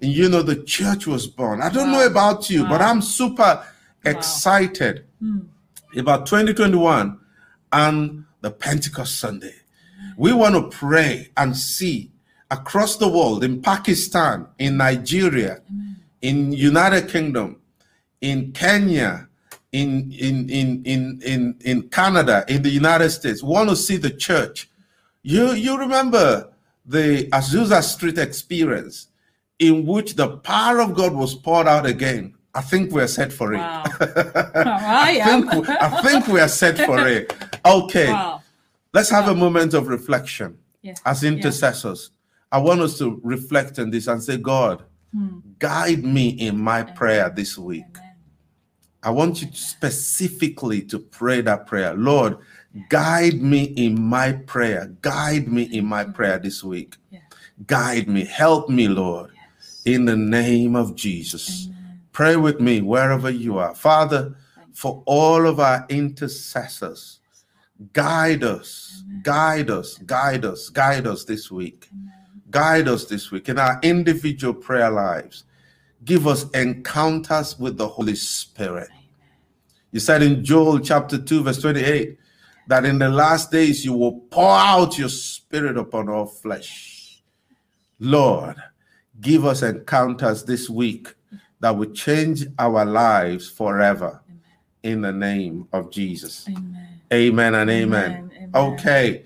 And 0.01 0.13
you 0.13 0.29
know, 0.29 0.43
the 0.43 0.63
church 0.63 1.07
was 1.09 1.27
born. 1.27 1.61
I 1.61 1.69
don't 1.71 1.91
know 1.91 2.07
about 2.07 2.49
you, 2.51 2.63
but 2.65 2.81
I'm 2.81 3.03
super 3.03 3.65
excited 4.05 5.05
Mm. 5.23 5.47
about 5.97 6.27
2021 6.27 7.19
and 7.73 8.25
the 8.43 8.51
Pentecost 8.51 9.19
Sunday. 9.19 9.55
We 10.19 10.31
want 10.35 10.55
to 10.55 10.69
pray 10.77 11.31
and 11.39 11.57
see 11.57 12.11
across 12.51 12.97
the 12.99 13.09
world 13.09 13.43
in 13.43 13.63
Pakistan, 13.63 14.47
in 14.59 14.77
Nigeria, 14.77 15.63
in 16.21 16.53
United 16.53 17.09
Kingdom, 17.09 17.57
in 18.21 18.53
Kenya, 18.53 19.27
in 19.77 20.11
in 20.13 20.49
in 20.49 20.83
in 20.85 21.21
in, 21.25 21.57
in 21.65 21.89
Canada, 21.91 22.45
in 22.49 22.63
the 22.63 22.71
United 22.71 23.11
States. 23.11 23.43
Want 23.43 23.69
to 23.69 23.77
see 23.77 23.97
the 23.99 24.11
church. 24.11 24.71
You 25.23 25.53
you 25.53 25.79
remember 25.79 26.49
the 26.87 27.29
Azusa 27.33 27.83
Street 27.83 28.19
experience 28.19 29.09
in 29.59 29.85
which 29.87 30.15
the 30.15 30.29
power 30.39 30.81
of 30.81 30.95
God 30.95 31.13
was 31.15 31.35
poured 31.35 31.67
out 31.69 31.85
again. 31.87 32.35
I 32.55 32.63
think 32.63 32.91
we're 32.91 33.07
set 33.19 33.33
for 33.33 33.53
it. 33.53 33.59
Wow. 33.59 33.85
Oh, 34.01 34.79
I 35.09 35.19
am. 35.21 35.49
think, 35.49 35.69
we- 35.69 35.75
I 35.89 36.03
think 36.03 36.27
we 36.29 36.41
are 36.41 36.49
set 36.49 36.79
for 36.87 37.07
it. 37.07 37.33
Okay, 37.67 38.11
Wow. 38.11 38.43
let's 38.95 39.11
have 39.11 39.29
a 39.29 39.35
moment 39.35 39.75
of 39.75 39.89
reflection 39.89 40.57
Yeah. 40.83 40.95
as 41.05 41.23
intercessors. 41.23 42.11
I 42.51 42.59
want 42.59 42.81
us 42.81 42.97
to 42.99 43.21
reflect 43.23 43.79
on 43.79 43.91
this 43.91 44.07
and 44.07 44.23
say, 44.23 44.39
God, 44.39 44.85
hmm. 45.13 45.41
guide 45.59 46.03
me 46.05 46.29
in 46.29 46.57
my 46.59 46.83
prayer 46.83 47.29
this 47.29 47.59
week. 47.59 47.85
Amen. 47.97 48.06
I 49.07 49.11
want 49.11 49.41
you 49.41 49.47
specifically 49.53 50.83
to 50.83 50.99
pray 50.99 51.41
that 51.43 51.69
prayer. 51.69 51.95
Lord, 51.95 52.39
guide 52.89 53.41
me 53.41 53.63
in 53.77 54.03
my 54.03 54.33
prayer. 54.33 54.93
Guide 55.01 55.47
me 55.47 55.63
in 55.63 55.87
my 55.87 56.03
prayer 56.03 56.41
this 56.41 56.65
week. 56.65 56.97
Yeah. 57.11 57.21
Guide 57.69 58.09
me. 58.09 58.25
Help 58.25 58.69
me, 58.69 58.89
Lord, 58.89 59.31
in 59.85 60.07
the 60.07 60.17
name 60.17 60.75
of 60.75 60.97
Jesus. 60.97 61.69
Pray 62.11 62.35
with 62.35 62.61
me 62.61 62.81
wherever 62.81 63.31
you 63.31 63.59
are. 63.59 63.77
Father, 63.77 64.35
for 64.73 65.05
all 65.07 65.47
of 65.47 65.61
our 65.61 65.87
intercessors, 65.89 67.21
guide 67.93 68.43
us, 68.43 69.05
guide 69.23 69.71
us, 69.71 69.99
guide 69.99 70.45
us, 70.45 70.69
guide 70.69 71.07
us 71.07 71.25
this 71.25 71.49
week. 71.49 71.89
Guide 72.51 72.89
us 72.89 73.05
this 73.05 73.31
week 73.31 73.49
in 73.49 73.61
our 73.61 73.79
individual 73.85 74.53
prayer 74.53 74.91
lives. 74.91 75.45
Give 76.05 76.27
us 76.27 76.51
encounters 76.51 77.57
with 77.57 77.77
the 77.77 77.87
Holy 77.87 78.17
Spirit. 78.17 78.89
You 79.93 80.01
said 80.01 80.23
in 80.23 80.45
Joel 80.45 80.81
chapter 80.81 81.19
2, 81.19 81.45
verse 81.45 81.61
28, 81.61 82.19
that 82.67 82.85
in 82.85 82.99
the 82.99 83.09
last 83.09 83.51
days 83.51 83.85
you 83.85 83.93
will 83.93 84.21
pour 84.31 84.51
out 84.51 84.99
your 84.99 85.09
spirit 85.09 85.77
upon 85.77 86.09
all 86.09 86.27
flesh. 86.27 87.23
Lord, 87.99 88.57
give 89.21 89.45
us 89.45 89.63
encounters 89.63 90.45
this 90.45 90.69
week 90.69 91.15
that 91.61 91.77
will 91.77 91.93
change 91.93 92.45
our 92.59 92.85
lives 92.85 93.49
forever 93.49 94.21
in 94.83 95.01
the 95.01 95.13
name 95.13 95.67
of 95.73 95.91
Jesus. 95.91 96.47
Amen. 96.49 97.01
Amen 97.13 97.55
and 97.55 97.71
amen. 97.71 98.11
Amen, 98.11 98.31
amen. 98.37 98.51
Okay, 98.55 99.25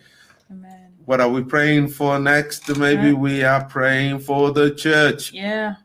Amen. 0.50 0.93
what 1.07 1.21
are 1.21 1.29
we 1.29 1.43
praying 1.43 1.88
for 1.88 2.19
next? 2.19 2.69
Maybe 2.76 3.12
we 3.12 3.43
are 3.43 3.64
praying 3.64 4.21
for 4.21 4.52
the 4.52 4.75
church. 4.75 5.33
Yeah. 5.33 5.76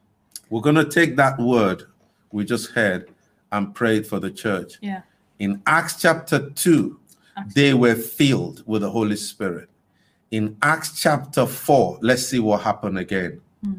We're 0.50 0.62
going 0.62 0.75
to 0.75 0.86
take 0.86 1.15
that 1.15 1.39
word 1.39 1.86
we 2.32 2.44
just 2.44 2.72
heard 2.72 3.10
and 3.52 3.74
prayed 3.74 4.06
for 4.08 4.20
the 4.20 4.32
church. 4.32 4.74
Yeah. 4.82 5.02
In 5.40 5.62
Acts 5.66 6.02
chapter 6.02 6.50
2, 6.50 7.00
they 7.54 7.74
were 7.74 7.96
filled 7.96 8.64
with 8.66 8.82
the 8.82 8.90
Holy 8.90 9.16
Spirit. 9.16 9.70
In 10.32 10.58
Acts 10.62 11.00
chapter 11.00 11.46
4, 11.46 12.00
let's 12.02 12.25
see 12.25 12.40
what 12.40 12.62
happened 12.62 12.98
again. 12.98 13.42
Hmm. 13.64 13.74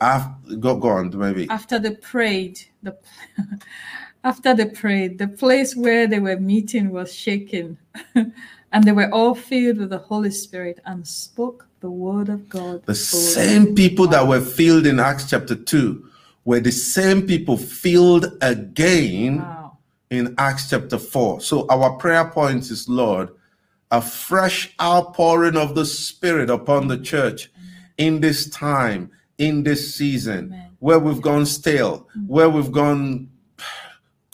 Af- 0.00 0.60
go, 0.60 0.76
go 0.76 0.88
on, 0.88 1.10
Dumebi. 1.10 1.48
After 1.50 1.78
they 1.78 1.94
prayed, 1.94 2.60
the 2.82 2.96
after 4.24 4.54
they 4.54 4.66
prayed, 4.66 5.18
the 5.18 5.28
place 5.28 5.76
where 5.76 6.06
they 6.06 6.20
were 6.20 6.38
meeting 6.38 6.90
was 6.90 7.12
shaken, 7.12 7.78
and 8.14 8.84
they 8.84 8.92
were 8.92 9.12
all 9.12 9.34
filled 9.34 9.78
with 9.78 9.90
the 9.90 9.98
Holy 9.98 10.30
Spirit 10.30 10.80
and 10.86 11.06
spoke 11.06 11.66
the 11.80 11.90
word 11.90 12.28
of 12.28 12.48
God. 12.48 12.84
The 12.86 12.94
same 12.94 13.74
people 13.74 14.06
that 14.08 14.26
were 14.26 14.40
filled 14.40 14.86
in 14.86 14.98
Acts 14.98 15.30
chapter 15.30 15.54
2 15.54 16.10
were 16.44 16.60
the 16.60 16.72
same 16.72 17.26
people 17.26 17.56
filled 17.56 18.36
again 18.42 19.38
Wow. 19.38 19.78
in 20.10 20.34
Acts 20.38 20.70
chapter 20.70 20.98
4. 20.98 21.40
So 21.40 21.66
our 21.68 21.96
prayer 21.96 22.26
point 22.26 22.70
is, 22.70 22.88
Lord, 22.88 23.30
a 23.90 24.00
fresh 24.00 24.74
outpouring 24.80 25.56
of 25.56 25.74
the 25.74 25.84
Spirit 25.84 26.50
upon 26.50 26.88
the 26.88 26.98
church 26.98 27.50
in 27.96 28.20
this 28.20 28.48
time, 28.50 29.10
in 29.38 29.62
this 29.62 29.94
season, 29.94 30.46
Amen. 30.46 30.70
where 30.80 30.98
we've 30.98 31.22
gone 31.22 31.46
stale, 31.46 32.08
mm. 32.16 32.26
where 32.26 32.50
we've 32.50 32.72
gone 32.72 33.28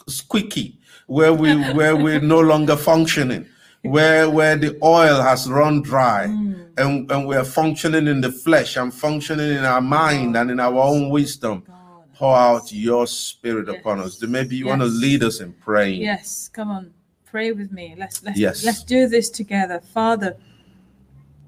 squeaky, 0.07 0.79
where 1.07 1.33
we 1.33 1.55
where 1.73 1.95
we're 1.95 2.19
no 2.21 2.39
longer 2.39 2.75
functioning, 2.75 3.45
where 3.83 4.29
where 4.29 4.55
the 4.57 4.77
oil 4.83 5.21
has 5.21 5.49
run 5.49 5.81
dry, 5.81 6.25
mm. 6.27 6.67
and, 6.77 7.11
and 7.11 7.27
we're 7.27 7.43
functioning 7.45 8.07
in 8.07 8.21
the 8.21 8.31
flesh 8.31 8.77
and 8.77 8.93
functioning 8.93 9.51
in 9.51 9.63
our 9.63 9.81
mind 9.81 10.35
and 10.35 10.49
in 10.49 10.59
our 10.59 10.77
own 10.79 11.09
wisdom. 11.09 11.63
God. 11.67 11.80
Pour 12.21 12.37
out 12.37 12.71
your 12.71 13.07
spirit 13.07 13.67
Yes. 13.67 13.79
upon 13.79 13.99
us. 13.99 14.21
Maybe 14.21 14.55
you 14.55 14.67
want 14.67 14.81
to 14.81 14.85
lead 14.87 15.23
us 15.23 15.39
in 15.39 15.53
praying. 15.53 16.01
Yes, 16.03 16.51
come 16.53 16.69
on. 16.69 16.93
Pray 17.25 17.51
with 17.51 17.71
me. 17.71 17.95
Let's 17.97 18.21
let's 18.23 18.37
Yes. 18.37 18.63
let's 18.63 18.83
do 18.83 19.07
this 19.07 19.27
together. 19.31 19.81
Father, 19.91 20.35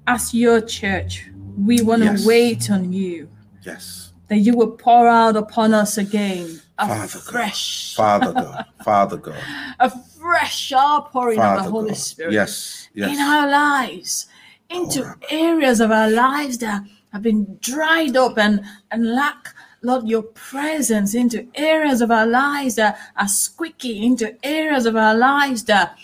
as 0.08 0.34
your 0.34 0.60
church, 0.60 1.30
we 1.56 1.80
want 1.80 2.02
to 2.02 2.06
Yes. 2.06 2.26
wait 2.26 2.70
on 2.72 2.92
you. 2.92 3.28
Yes. 3.62 4.10
That 4.26 4.38
you 4.38 4.56
will 4.56 4.72
pour 4.72 5.06
out 5.06 5.36
upon 5.36 5.72
us 5.74 5.96
again 5.96 6.60
a 6.76 6.88
Father 6.88 7.18
God. 7.20 7.22
fresh, 7.32 7.94
Father 7.94 8.32
God. 8.32 8.64
Father 8.82 9.16
God. 9.16 9.42
a 9.78 9.90
fresh 10.20 10.72
outpouring 10.72 11.38
of 11.38 11.44
Father 11.44 11.62
the 11.62 11.70
Holy 11.70 11.88
God. 11.90 11.98
Spirit 11.98 12.32
Yes. 12.32 12.88
in 12.96 13.20
our 13.20 13.48
lives, 13.48 14.26
into 14.68 15.04
oh, 15.04 15.14
areas 15.30 15.78
of 15.78 15.92
our 15.92 16.10
lives 16.10 16.58
that 16.58 16.82
have 17.12 17.22
been 17.22 17.58
dried 17.60 18.16
up 18.16 18.36
and, 18.38 18.64
and 18.90 19.14
lack, 19.14 19.53
Lord, 19.84 20.08
your 20.08 20.22
presence, 20.22 21.14
into 21.14 21.46
areas 21.54 22.00
of 22.00 22.10
our 22.10 22.26
lives 22.26 22.76
that 22.76 22.98
are 23.16 23.28
squeaky, 23.28 24.04
into 24.04 24.34
areas 24.44 24.86
of 24.86 24.96
our 24.96 25.14
lives 25.14 25.64
that 25.64 25.96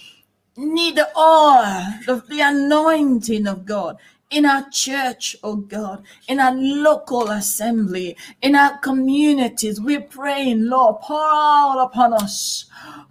need 0.56 0.96
the 0.96 1.08
oil, 1.16 1.84
the, 2.06 2.22
the 2.28 2.40
anointing 2.42 3.46
of 3.46 3.64
God. 3.64 3.96
In 4.30 4.46
our 4.46 4.68
church, 4.70 5.34
oh 5.42 5.56
God, 5.56 6.04
in 6.28 6.38
our 6.38 6.54
local 6.54 7.30
assembly, 7.30 8.16
in 8.42 8.54
our 8.54 8.78
communities, 8.78 9.80
we're 9.80 10.02
praying, 10.02 10.66
Lord, 10.66 11.00
pour 11.02 11.18
out 11.20 11.78
upon 11.82 12.12
us, 12.12 12.66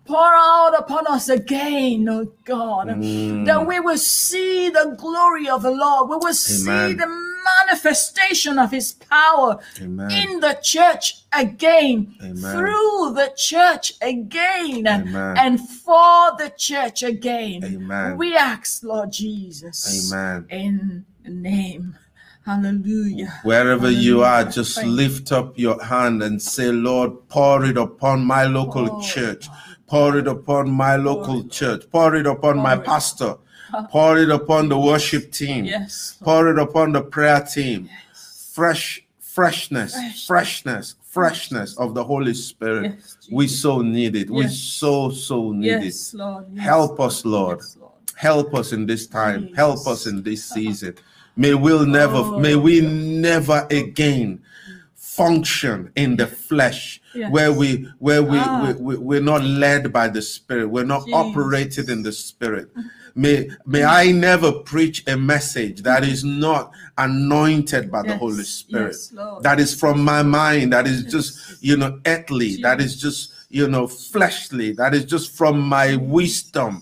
pour 0.05 0.17
out 0.33 0.75
upon 0.79 1.07
us 1.07 1.27
again, 1.27 2.07
oh 2.07 2.31
God, 2.45 2.87
Mm. 2.87 3.45
that 3.45 3.67
we 3.67 3.81
will 3.81 3.97
see 3.97 4.69
the 4.69 4.95
glory 4.97 5.49
of 5.49 5.61
the 5.63 5.71
Lord. 5.71 6.09
We 6.09 6.15
will 6.15 6.33
see 6.33 6.93
the 6.93 7.07
manifestation 7.65 8.59
of 8.59 8.71
His 8.71 8.93
power 8.93 9.59
Amen. 9.81 10.11
in 10.11 10.39
the 10.39 10.57
church 10.61 11.23
again, 11.33 12.15
Amen. 12.21 12.55
through 12.55 13.13
the 13.13 13.33
church 13.35 13.93
again, 14.01 14.87
Amen. 14.87 15.37
and 15.37 15.69
for 15.69 16.35
the 16.37 16.51
church 16.57 17.03
again. 17.03 17.63
Amen. 17.63 18.17
We 18.17 18.35
ask, 18.35 18.83
Lord 18.83 19.11
Jesus, 19.11 20.11
Amen. 20.11 20.45
in 20.49 21.05
the 21.23 21.29
name. 21.31 21.95
Hallelujah. 22.45 23.39
Wherever 23.43 23.91
you 23.91 24.23
are, 24.23 24.43
just 24.43 24.75
Thank 24.75 24.89
lift 24.89 25.31
up 25.31 25.59
your 25.59 25.83
hand 25.83 26.23
and 26.23 26.41
say, 26.41 26.71
Lord, 26.71 27.27
pour 27.29 27.63
it 27.65 27.77
upon 27.77 28.25
my 28.25 28.45
local 28.45 28.85
oh, 28.85 28.89
Pour 28.89 29.01
it, 29.01 29.03
church. 29.03 29.47
Pour 29.85 30.17
it 30.17 30.27
upon 30.27 30.71
my 30.71 30.95
local 30.95 31.47
church. 31.47 31.83
Pour 31.91 32.15
it 32.15 32.25
upon 32.25 32.57
my 32.57 32.75
it. 32.75 32.83
pastor. 32.83 33.37
Pour 33.89 34.17
it 34.17 34.29
upon 34.29 34.69
the 34.69 34.77
worship 34.77 35.31
team. 35.31 35.65
Yes. 35.65 36.17
Lord. 36.21 36.25
Pour 36.25 36.49
it 36.51 36.59
upon 36.59 36.91
the 36.93 37.01
prayer 37.01 37.41
team. 37.41 37.89
Fresh, 38.53 39.05
freshness, 39.19 39.93
Fresh. 39.93 40.27
freshness, 40.27 40.95
freshness 41.03 41.77
of 41.77 41.93
the 41.95 42.03
Holy 42.03 42.33
Spirit. 42.33 42.93
Yes, 42.97 43.17
we 43.31 43.47
so 43.47 43.81
need 43.81 44.15
it. 44.15 44.29
We 44.29 44.47
so, 44.47 45.09
so 45.11 45.51
need 45.51 45.67
Yes, 45.67 46.13
it. 46.13 46.17
Lord. 46.17 46.45
Yes. 46.53 46.63
Help 46.63 46.99
us, 46.99 47.25
Lord. 47.25 47.59
Yes, 47.59 47.77
Lord. 47.79 47.93
Help 48.15 48.53
us 48.55 48.73
in 48.73 48.85
this 48.85 49.07
time. 49.07 49.53
Help 49.55 49.87
us 49.87 50.07
in 50.07 50.23
this 50.23 50.43
season. 50.55 50.95
May 51.37 51.53
we'll 51.53 51.85
never, 51.85 52.17
Oh. 52.17 52.39
may 52.39 52.55
we 52.57 52.81
never 52.81 53.65
again 53.71 54.41
function 54.95 55.91
in 55.95 56.15
the 56.15 56.27
flesh 56.27 57.01
Yes. 57.15 57.31
where 57.31 57.51
we 57.51 57.87
where 57.99 58.21
we, 58.21 58.37
Ah. 58.37 58.73
we, 58.77 58.95
we 58.95 58.97
we're 58.97 59.21
not 59.21 59.43
led 59.43 59.91
by 59.91 60.07
the 60.07 60.21
spirit 60.21 60.69
we're 60.69 60.85
not 60.85 61.03
operated 61.11 61.89
in 61.89 62.03
the 62.03 62.11
spirit 62.11 62.69
may 63.15 63.49
may 63.65 63.83
i 63.83 64.11
never 64.11 64.51
preach 64.51 65.03
a 65.07 65.15
message 65.17 65.81
that 65.81 66.03
is 66.03 66.23
not 66.23 66.71
anointed 66.97 67.91
by 67.91 68.01
the 68.03 68.17
holy 68.17 68.43
spirit. 68.43 68.95
Yes, 68.95 69.13
that 69.41 69.59
is 69.59 69.73
from 69.79 70.03
my 70.03 70.23
mind 70.23 70.73
that 70.73 70.87
is 70.87 71.03
just 71.05 71.61
you 71.63 71.77
know 71.77 71.99
earthly 72.05 72.61
that 72.61 72.81
is 72.81 72.99
just 72.99 73.33
you 73.49 73.67
know 73.67 73.87
fleshly 73.87 74.73
that 74.73 74.93
is 74.93 75.05
just 75.05 75.35
from 75.35 75.59
my 75.59 75.95
wisdom 75.95 76.81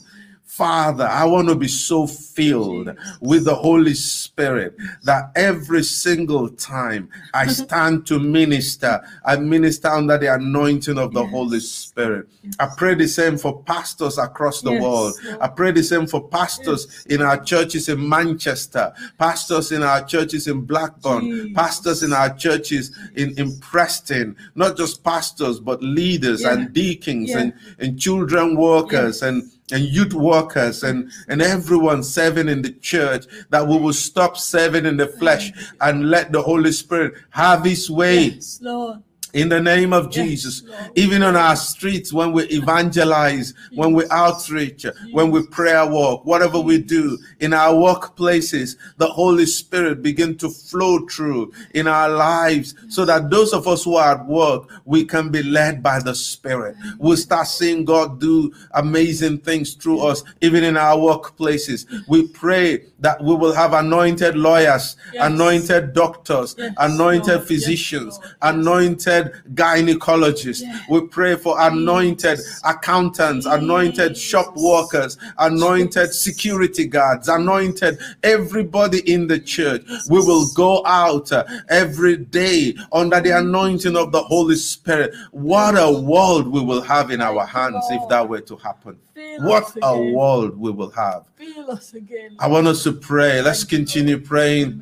Father, 0.57 1.05
I 1.05 1.23
want 1.25 1.49
to 1.49 1.55
be 1.55 1.67
so 1.67 2.07
filled 2.07 2.89
with 3.21 3.45
the 3.45 3.53
Holy 3.53 3.93
Spirit 3.93 4.75
that 5.03 5.31
every 5.35 5.83
single 5.83 6.49
time 6.49 7.09
I 7.35 7.43
mm-hmm. 7.43 7.51
stand 7.51 8.07
to 8.07 8.17
minister, 8.17 8.99
I 9.23 9.35
minister 9.35 9.87
under 9.89 10.17
the 10.17 10.33
anointing 10.33 10.97
of 10.97 11.13
the 11.13 11.21
Yes. 11.21 11.31
Holy 11.31 11.59
Spirit. 11.59 12.27
I 12.59 12.69
pray 12.75 12.95
the 12.95 13.07
same 13.07 13.37
for 13.37 13.61
pastors 13.63 14.17
across 14.17 14.61
the 14.61 14.71
Yes, 14.71 14.81
world. 14.81 15.13
I 15.39 15.47
pray 15.47 15.71
the 15.73 15.83
same 15.83 16.07
for 16.07 16.27
pastors 16.27 17.05
in 17.07 17.21
our 17.21 17.37
churches 17.43 17.87
in 17.87 18.09
Manchester, 18.09 18.91
pastors 19.19 19.71
in 19.71 19.83
our 19.83 20.03
churches 20.05 20.47
in 20.47 20.61
Blackburn, 20.61 21.21
Jesus. 21.25 21.51
pastors 21.53 22.01
in 22.01 22.13
our 22.13 22.33
churches 22.33 22.97
in, 23.15 23.37
in 23.37 23.59
Preston, 23.59 24.35
not 24.55 24.75
just 24.75 25.03
pastors, 25.03 25.59
but 25.59 25.83
leaders 25.83 26.41
Yeah. 26.41 26.53
and 26.53 26.73
deacons 26.73 27.29
Yeah. 27.29 27.39
and, 27.41 27.53
and 27.77 27.99
children 27.99 28.55
workers 28.55 29.21
Yes. 29.21 29.21
and 29.21 29.51
and 29.71 29.83
youth 29.83 30.13
workers 30.13 30.83
and 30.83 31.11
and 31.27 31.41
everyone 31.41 32.01
serving 32.03 32.47
in 32.47 32.61
the 32.61 32.71
church 32.71 33.25
that 33.49 33.67
we 33.67 33.77
will 33.77 33.93
stop 33.93 34.37
serving 34.37 34.85
in 34.85 34.97
the 34.97 35.07
flesh 35.07 35.51
and 35.81 36.09
let 36.09 36.31
the 36.31 36.41
holy 36.41 36.71
spirit 36.71 37.13
have 37.29 37.63
his 37.65 37.89
way 37.89 38.25
Yes, 38.25 38.59
Lord. 38.61 39.03
In 39.37 39.49
the 39.49 39.61
name 39.61 39.93
of 39.93 40.09
Jesus. 40.09 40.63
Even 40.95 41.21
on 41.21 41.35
our 41.35 41.55
streets, 41.55 42.11
when 42.11 42.31
we 42.31 42.43
evangelize, 42.45 43.53
when 43.75 43.93
we 43.93 44.03
outreach, 44.09 44.83
when 45.11 45.29
we 45.29 45.45
prayer 45.45 45.85
walk, 45.87 46.25
whatever 46.25 46.59
we 46.59 46.79
do 46.79 47.17
in 47.39 47.53
our 47.53 47.73
workplaces, 47.73 48.77
the 48.97 49.05
Holy 49.05 49.45
Spirit 49.45 50.01
begin 50.01 50.35
to 50.37 50.49
flow 50.49 51.05
through 51.07 51.53
in 51.75 51.87
our 51.87 52.09
lives 52.09 52.73
so 52.89 53.05
that 53.05 53.29
those 53.29 53.53
of 53.53 53.67
us 53.67 53.83
who 53.83 53.95
are 53.95 54.15
at 54.15 54.25
work, 54.25 54.69
we 54.85 55.05
can 55.05 55.29
be 55.29 55.43
led 55.43 55.83
by 55.83 55.99
the 55.99 56.15
Spirit. 56.15 56.75
We'll 56.97 57.15
start 57.17 57.47
seeing 57.47 57.85
God 57.85 58.19
do 58.19 58.51
amazing 58.71 59.39
things 59.39 59.75
through 59.75 59.99
us, 60.01 60.23
even 60.41 60.63
in 60.63 60.77
our 60.77 60.97
workplaces. 60.97 61.85
We 62.07 62.27
pray 62.27 62.85
that 62.99 63.23
we 63.23 63.35
will 63.35 63.53
have 63.53 63.73
anointed 63.73 64.35
lawyers, 64.35 64.95
Yes. 65.13 65.25
anointed 65.31 65.93
doctors, 65.93 66.55
Yes, 66.57 66.73
anointed 66.79 67.43
physicians, 67.43 68.17
Lord. 68.41 69.26
Yes. 69.27 69.41
anointed 69.45 69.55
gynecologists. 69.55 70.61
Yes. 70.61 70.83
We 70.89 71.01
pray 71.07 71.35
for 71.35 71.59
anointed 71.59 72.37
Jesus. 72.37 72.61
accountants, 72.65 73.45
anointed 73.45 74.17
shop 74.17 74.55
workers, 74.55 75.17
anointed 75.37 76.13
security 76.13 76.85
guards, 76.85 77.27
anointed 77.27 77.99
everybody 78.23 78.99
in 79.11 79.27
the 79.27 79.39
church. 79.39 79.83
We 80.09 80.19
will 80.19 80.47
go 80.55 80.85
out 80.85 81.31
uh, 81.31 81.45
every 81.69 82.17
day 82.17 82.75
under 82.91 83.19
the 83.21 83.37
anointing 83.37 83.95
of 83.95 84.11
the 84.11 84.21
Holy 84.21 84.55
Spirit. 84.55 85.13
What 85.31 85.75
a 85.77 85.91
world 85.91 86.47
we 86.47 86.61
will 86.61 86.81
have 86.81 87.11
in 87.11 87.21
our 87.21 87.45
hands 87.45 87.83
if 87.91 88.07
that 88.09 88.27
were 88.27 88.41
to 88.41 88.55
happen. 88.57 88.97
What 89.39 89.75
a 89.81 90.13
world 90.13 90.57
we 90.57 90.71
will 90.71 90.91
have. 90.91 91.25
Fill 91.35 91.71
us 91.71 91.93
again. 91.93 92.35
I 92.39 92.47
want 92.47 92.67
us 92.67 92.83
to 92.83 92.93
pray. 92.93 93.41
Let's 93.41 93.63
continue 93.63 94.19
praying. 94.19 94.81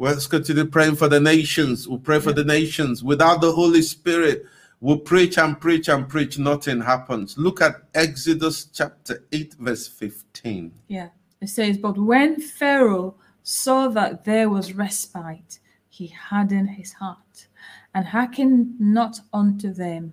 Let's 0.00 0.28
continue 0.28 0.64
praying 0.64 0.94
for 0.94 1.08
the 1.08 1.18
nations. 1.18 1.88
We 1.88 1.98
pray 1.98 2.20
for 2.20 2.32
the 2.32 2.44
nations. 2.44 3.02
Without 3.02 3.40
the 3.40 3.50
Holy 3.50 3.82
Spirit, 3.82 4.44
we 4.80 4.96
preach 4.96 5.38
and 5.38 5.60
preach 5.60 5.88
and 5.88 6.08
preach, 6.08 6.38
nothing 6.38 6.80
happens. 6.80 7.36
Look 7.36 7.60
at 7.60 7.82
Exodus 7.94 8.66
chapter 8.66 9.24
8, 9.32 9.54
verse 9.54 9.88
15. 9.88 10.70
Yeah. 10.86 11.08
It 11.40 11.48
says, 11.48 11.78
But 11.78 11.98
when 11.98 12.40
Pharaoh 12.40 13.16
saw 13.42 13.88
that 13.88 14.24
there 14.24 14.48
was 14.48 14.72
respite, 14.72 15.58
he 15.88 16.06
hardened 16.06 16.70
his 16.70 16.92
heart 16.92 17.48
and 17.92 18.06
hearkened 18.06 18.78
not 18.78 19.20
unto 19.32 19.72
them 19.72 20.12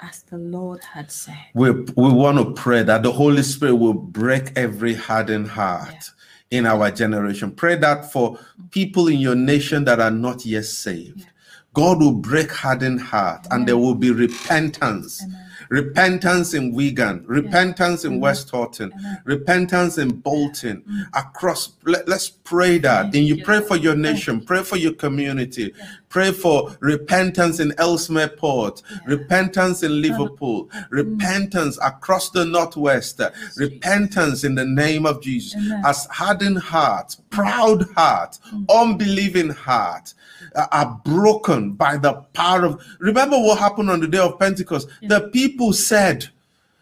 as 0.00 0.22
the 0.22 0.38
Lord 0.38 0.82
had 0.82 1.12
said. 1.12 1.44
We, 1.52 1.72
we 1.72 2.10
want 2.10 2.38
to 2.38 2.54
pray 2.54 2.82
that 2.84 3.02
the 3.02 3.12
Holy 3.12 3.42
Spirit 3.42 3.74
will 3.74 3.92
break 3.92 4.56
every 4.56 4.94
hardened 4.94 5.48
heart 5.48 6.10
in 6.50 6.66
our 6.66 6.90
generation. 6.90 7.50
Pray 7.50 7.76
that 7.76 8.12
for 8.12 8.38
people 8.70 9.08
in 9.08 9.18
your 9.18 9.34
nation 9.34 9.84
that 9.84 10.00
are 10.00 10.10
not 10.10 10.46
yet 10.46 10.64
saved. 10.64 11.26
God 11.74 12.00
will 12.00 12.12
break 12.12 12.50
hardened 12.50 13.00
heart 13.00 13.46
and 13.50 13.66
there 13.66 13.76
will 13.76 13.94
be 13.94 14.10
repentance. 14.10 15.22
Amen. 15.22 15.45
Repentance 15.68 16.54
in 16.54 16.72
Wigan, 16.72 17.24
repentance 17.26 18.04
in 18.04 18.12
Amen. 18.12 18.20
Westhoughton, 18.20 18.92
Amen. 18.92 19.22
repentance 19.24 19.98
in 19.98 20.10
Bolton, 20.10 20.84
across. 21.14 21.72
Let, 21.84 22.08
us 22.08 22.28
pray 22.28 22.78
that. 22.78 23.12
Then 23.12 23.24
you 23.24 23.44
pray 23.44 23.60
for 23.60 23.76
your 23.76 23.96
nation, 23.96 24.40
pray 24.40 24.62
for 24.62 24.76
your 24.76 24.92
community, 24.94 25.72
pray 26.08 26.32
for 26.32 26.76
repentance 26.80 27.60
in 27.60 27.72
Ellesmere 27.78 28.28
Port, 28.28 28.82
repentance 29.06 29.82
in 29.82 30.00
Liverpool, 30.00 30.70
repentance 30.90 31.78
across 31.82 32.30
the 32.30 32.44
Northwest, 32.44 33.20
repentance 33.56 34.44
in 34.44 34.54
the 34.54 34.64
name 34.64 35.06
of 35.06 35.20
Jesus. 35.22 35.60
As 35.84 36.06
hardened 36.06 36.58
hearts, 36.58 37.16
proud 37.30 37.88
hearts, 37.94 38.40
unbelieving 38.68 39.50
hearts 39.50 40.14
uh, 40.35 40.35
are 40.72 41.00
broken 41.04 41.72
by 41.72 41.96
the 41.96 42.14
power 42.32 42.64
of. 42.64 42.84
Remember 42.98 43.38
what 43.38 43.58
happened 43.58 43.90
on 43.90 44.00
the 44.00 44.08
day 44.08 44.18
of 44.18 44.38
Pentecost? 44.38 44.88
The 45.02 45.28
people 45.32 45.72
said, 45.72 46.28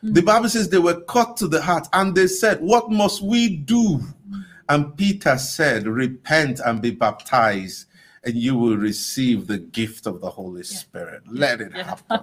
mm. 0.03 0.15
the 0.15 0.23
Bible 0.23 0.49
says 0.49 0.69
they 0.69 0.79
were 0.79 1.01
cut 1.03 1.37
to 1.39 1.49
the 1.49 1.63
heart 1.63 1.89
and 1.93 2.15
they 2.15 2.27
said, 2.27 2.61
What 2.61 2.91
must 2.91 3.23
we 3.23 3.57
do? 3.57 4.01
Mm. 4.31 4.45
And 4.69 4.97
Peter 4.97 5.37
said, 5.39 5.87
Repent 5.87 6.61
and 6.65 6.81
be 6.81 6.91
baptized, 6.91 7.87
and 8.27 8.35
you 8.35 8.57
will 8.57 8.77
receive 8.77 9.47
the 9.47 9.59
gift 9.59 10.07
of 10.07 10.21
the 10.21 10.31
Holy 10.31 10.63
Spirit. 10.63 11.23
Let 11.31 11.61
it 11.61 11.73
happen. 11.73 12.21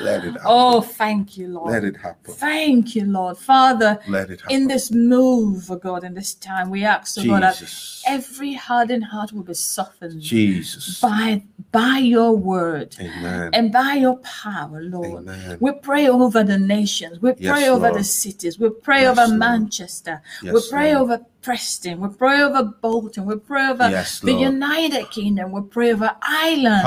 Let 0.00 0.24
it 0.24 0.28
oh, 0.36 0.38
happen. 0.38 0.40
Oh, 0.44 0.80
thank 0.80 1.36
you, 1.36 1.48
Lord. 1.48 1.72
Let 1.72 1.84
it 1.84 1.96
happen. 1.96 2.34
Thank 2.34 2.94
you, 2.94 3.04
Lord. 3.06 3.36
Father, 3.38 3.98
Let 4.08 4.30
it 4.30 4.40
happen. 4.40 4.54
in 4.62 4.68
this 4.68 4.90
move, 4.92 5.70
oh 5.70 5.76
God, 5.76 6.04
in 6.04 6.14
this 6.14 6.34
time, 6.34 6.70
we 6.70 6.84
ask, 6.84 7.18
oh 7.18 7.24
God, 7.24 7.42
that 7.42 8.00
every 8.06 8.54
hardened 8.54 9.04
heart 9.04 9.32
will 9.32 9.42
be 9.42 9.54
softened 9.54 10.20
Jesus. 10.20 11.00
by, 11.00 11.42
by 11.72 11.98
your 11.98 12.36
word. 12.36 12.96
Amen. 13.00 13.50
and 13.52 13.72
by 13.72 13.94
your 13.94 14.16
power, 14.18 14.80
Lord. 14.82 15.22
Amen. 15.28 15.56
We 15.60 15.72
pray 15.72 16.08
over 16.08 16.44
the 16.44 16.58
nations. 16.58 17.20
We 17.20 17.32
Yes, 17.38 17.52
pray 17.58 17.68
over 17.68 17.88
Lord. 17.88 17.98
the 18.00 18.04
cities. 18.04 18.58
We 18.58 18.70
pray 18.70 19.02
Yes, 19.02 19.18
over 19.18 19.26
Lord. 19.28 19.38
Manchester. 19.40 20.22
we 20.42 20.60
pray 20.70 20.94
Lord. 20.94 21.10
over 21.10 21.26
Preston. 21.42 22.00
We 22.00 22.08
pray 22.08 22.42
over 22.42 22.62
Bolton. 22.64 23.24
We 23.24 23.36
pray 23.36 23.68
over 23.68 23.88
Yes, 23.88 24.20
the 24.20 24.32
United 24.32 25.10
Kingdom. 25.10 25.52
We 25.52 25.62
pray 25.62 25.92
over 25.92 26.14
Ireland. 26.22 26.84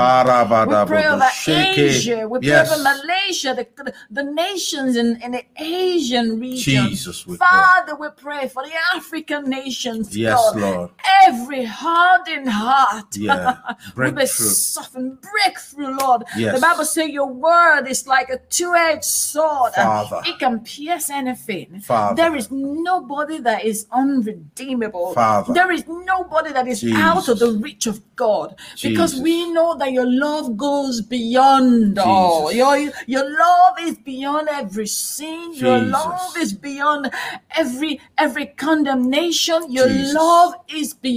We 0.68 0.86
pray 0.86 1.06
over. 1.06 1.28
Asia. 1.46 2.28
We 2.28 2.38
pray 2.40 2.48
Yes. 2.48 2.70
over 2.70 2.82
Malaysia, 2.82 3.54
the, 3.54 3.94
the 4.10 4.22
nations 4.22 4.96
in, 4.96 5.20
in 5.22 5.32
the 5.32 5.44
Asian 5.56 6.38
region. 6.40 6.88
Jesus, 6.88 7.26
we 7.26 7.36
pray. 7.36 7.46
Father, 7.46 7.96
we 7.96 8.08
pray 8.16 8.48
for 8.48 8.62
the 8.62 8.72
African 8.94 9.48
nations. 9.50 10.16
Yes, 10.16 10.38
God. 10.52 10.60
Lord. 10.60 10.90
Every 11.26 11.64
hardened 11.64 12.48
heart 12.48 13.16
Yeah. 13.16 13.56
will 13.96 14.04
be 14.06 14.10
Breakthrough. 14.12 14.46
softened. 14.46 15.18
Breakthrough, 15.20 15.96
Lord. 15.96 16.24
Yes. 16.36 16.54
The 16.54 16.60
Bible 16.60 16.84
says 16.84 17.08
your 17.08 17.28
word 17.32 17.86
is 17.86 18.06
like 18.06 18.28
a 18.30 18.38
two-edged 18.50 19.04
sword. 19.04 19.72
Father. 19.74 20.20
It 20.26 20.38
can 20.38 20.60
pierce 20.60 21.10
anything. 21.10 21.80
Father. 21.80 22.16
There 22.16 22.36
is 22.36 22.50
nobody 22.50 23.38
that 23.40 23.64
is 23.64 23.86
unredeemable. 23.92 25.14
Father. 25.14 25.52
There 25.54 25.70
is 25.72 25.84
nobody 25.86 26.52
that 26.52 26.66
is 26.68 26.84
out 26.94 27.28
of 27.28 27.38
the 27.38 27.52
reach 27.52 27.86
of 27.86 28.00
God. 28.16 28.56
Because 28.82 29.14
we 29.20 29.50
know 29.52 29.76
that 29.78 29.92
your 29.92 30.06
love 30.10 30.56
goes 30.56 31.00
beyond 31.00 31.98
all. 31.98 32.52
Your, 32.52 32.76
your 33.06 33.38
love 33.38 33.74
is 33.80 33.96
beyond 33.98 34.48
every 34.50 34.86
sin. 34.86 35.54
Your 35.54 35.78
love 35.78 36.36
is 36.38 36.52
beyond 36.52 37.10
every 37.56 38.00
every 38.18 38.46
condemnation. 38.46 39.70
Your 39.70 39.88
Jesus. 39.88 40.14
love 40.14 40.54
is 40.68 40.94
beyond 40.94 41.13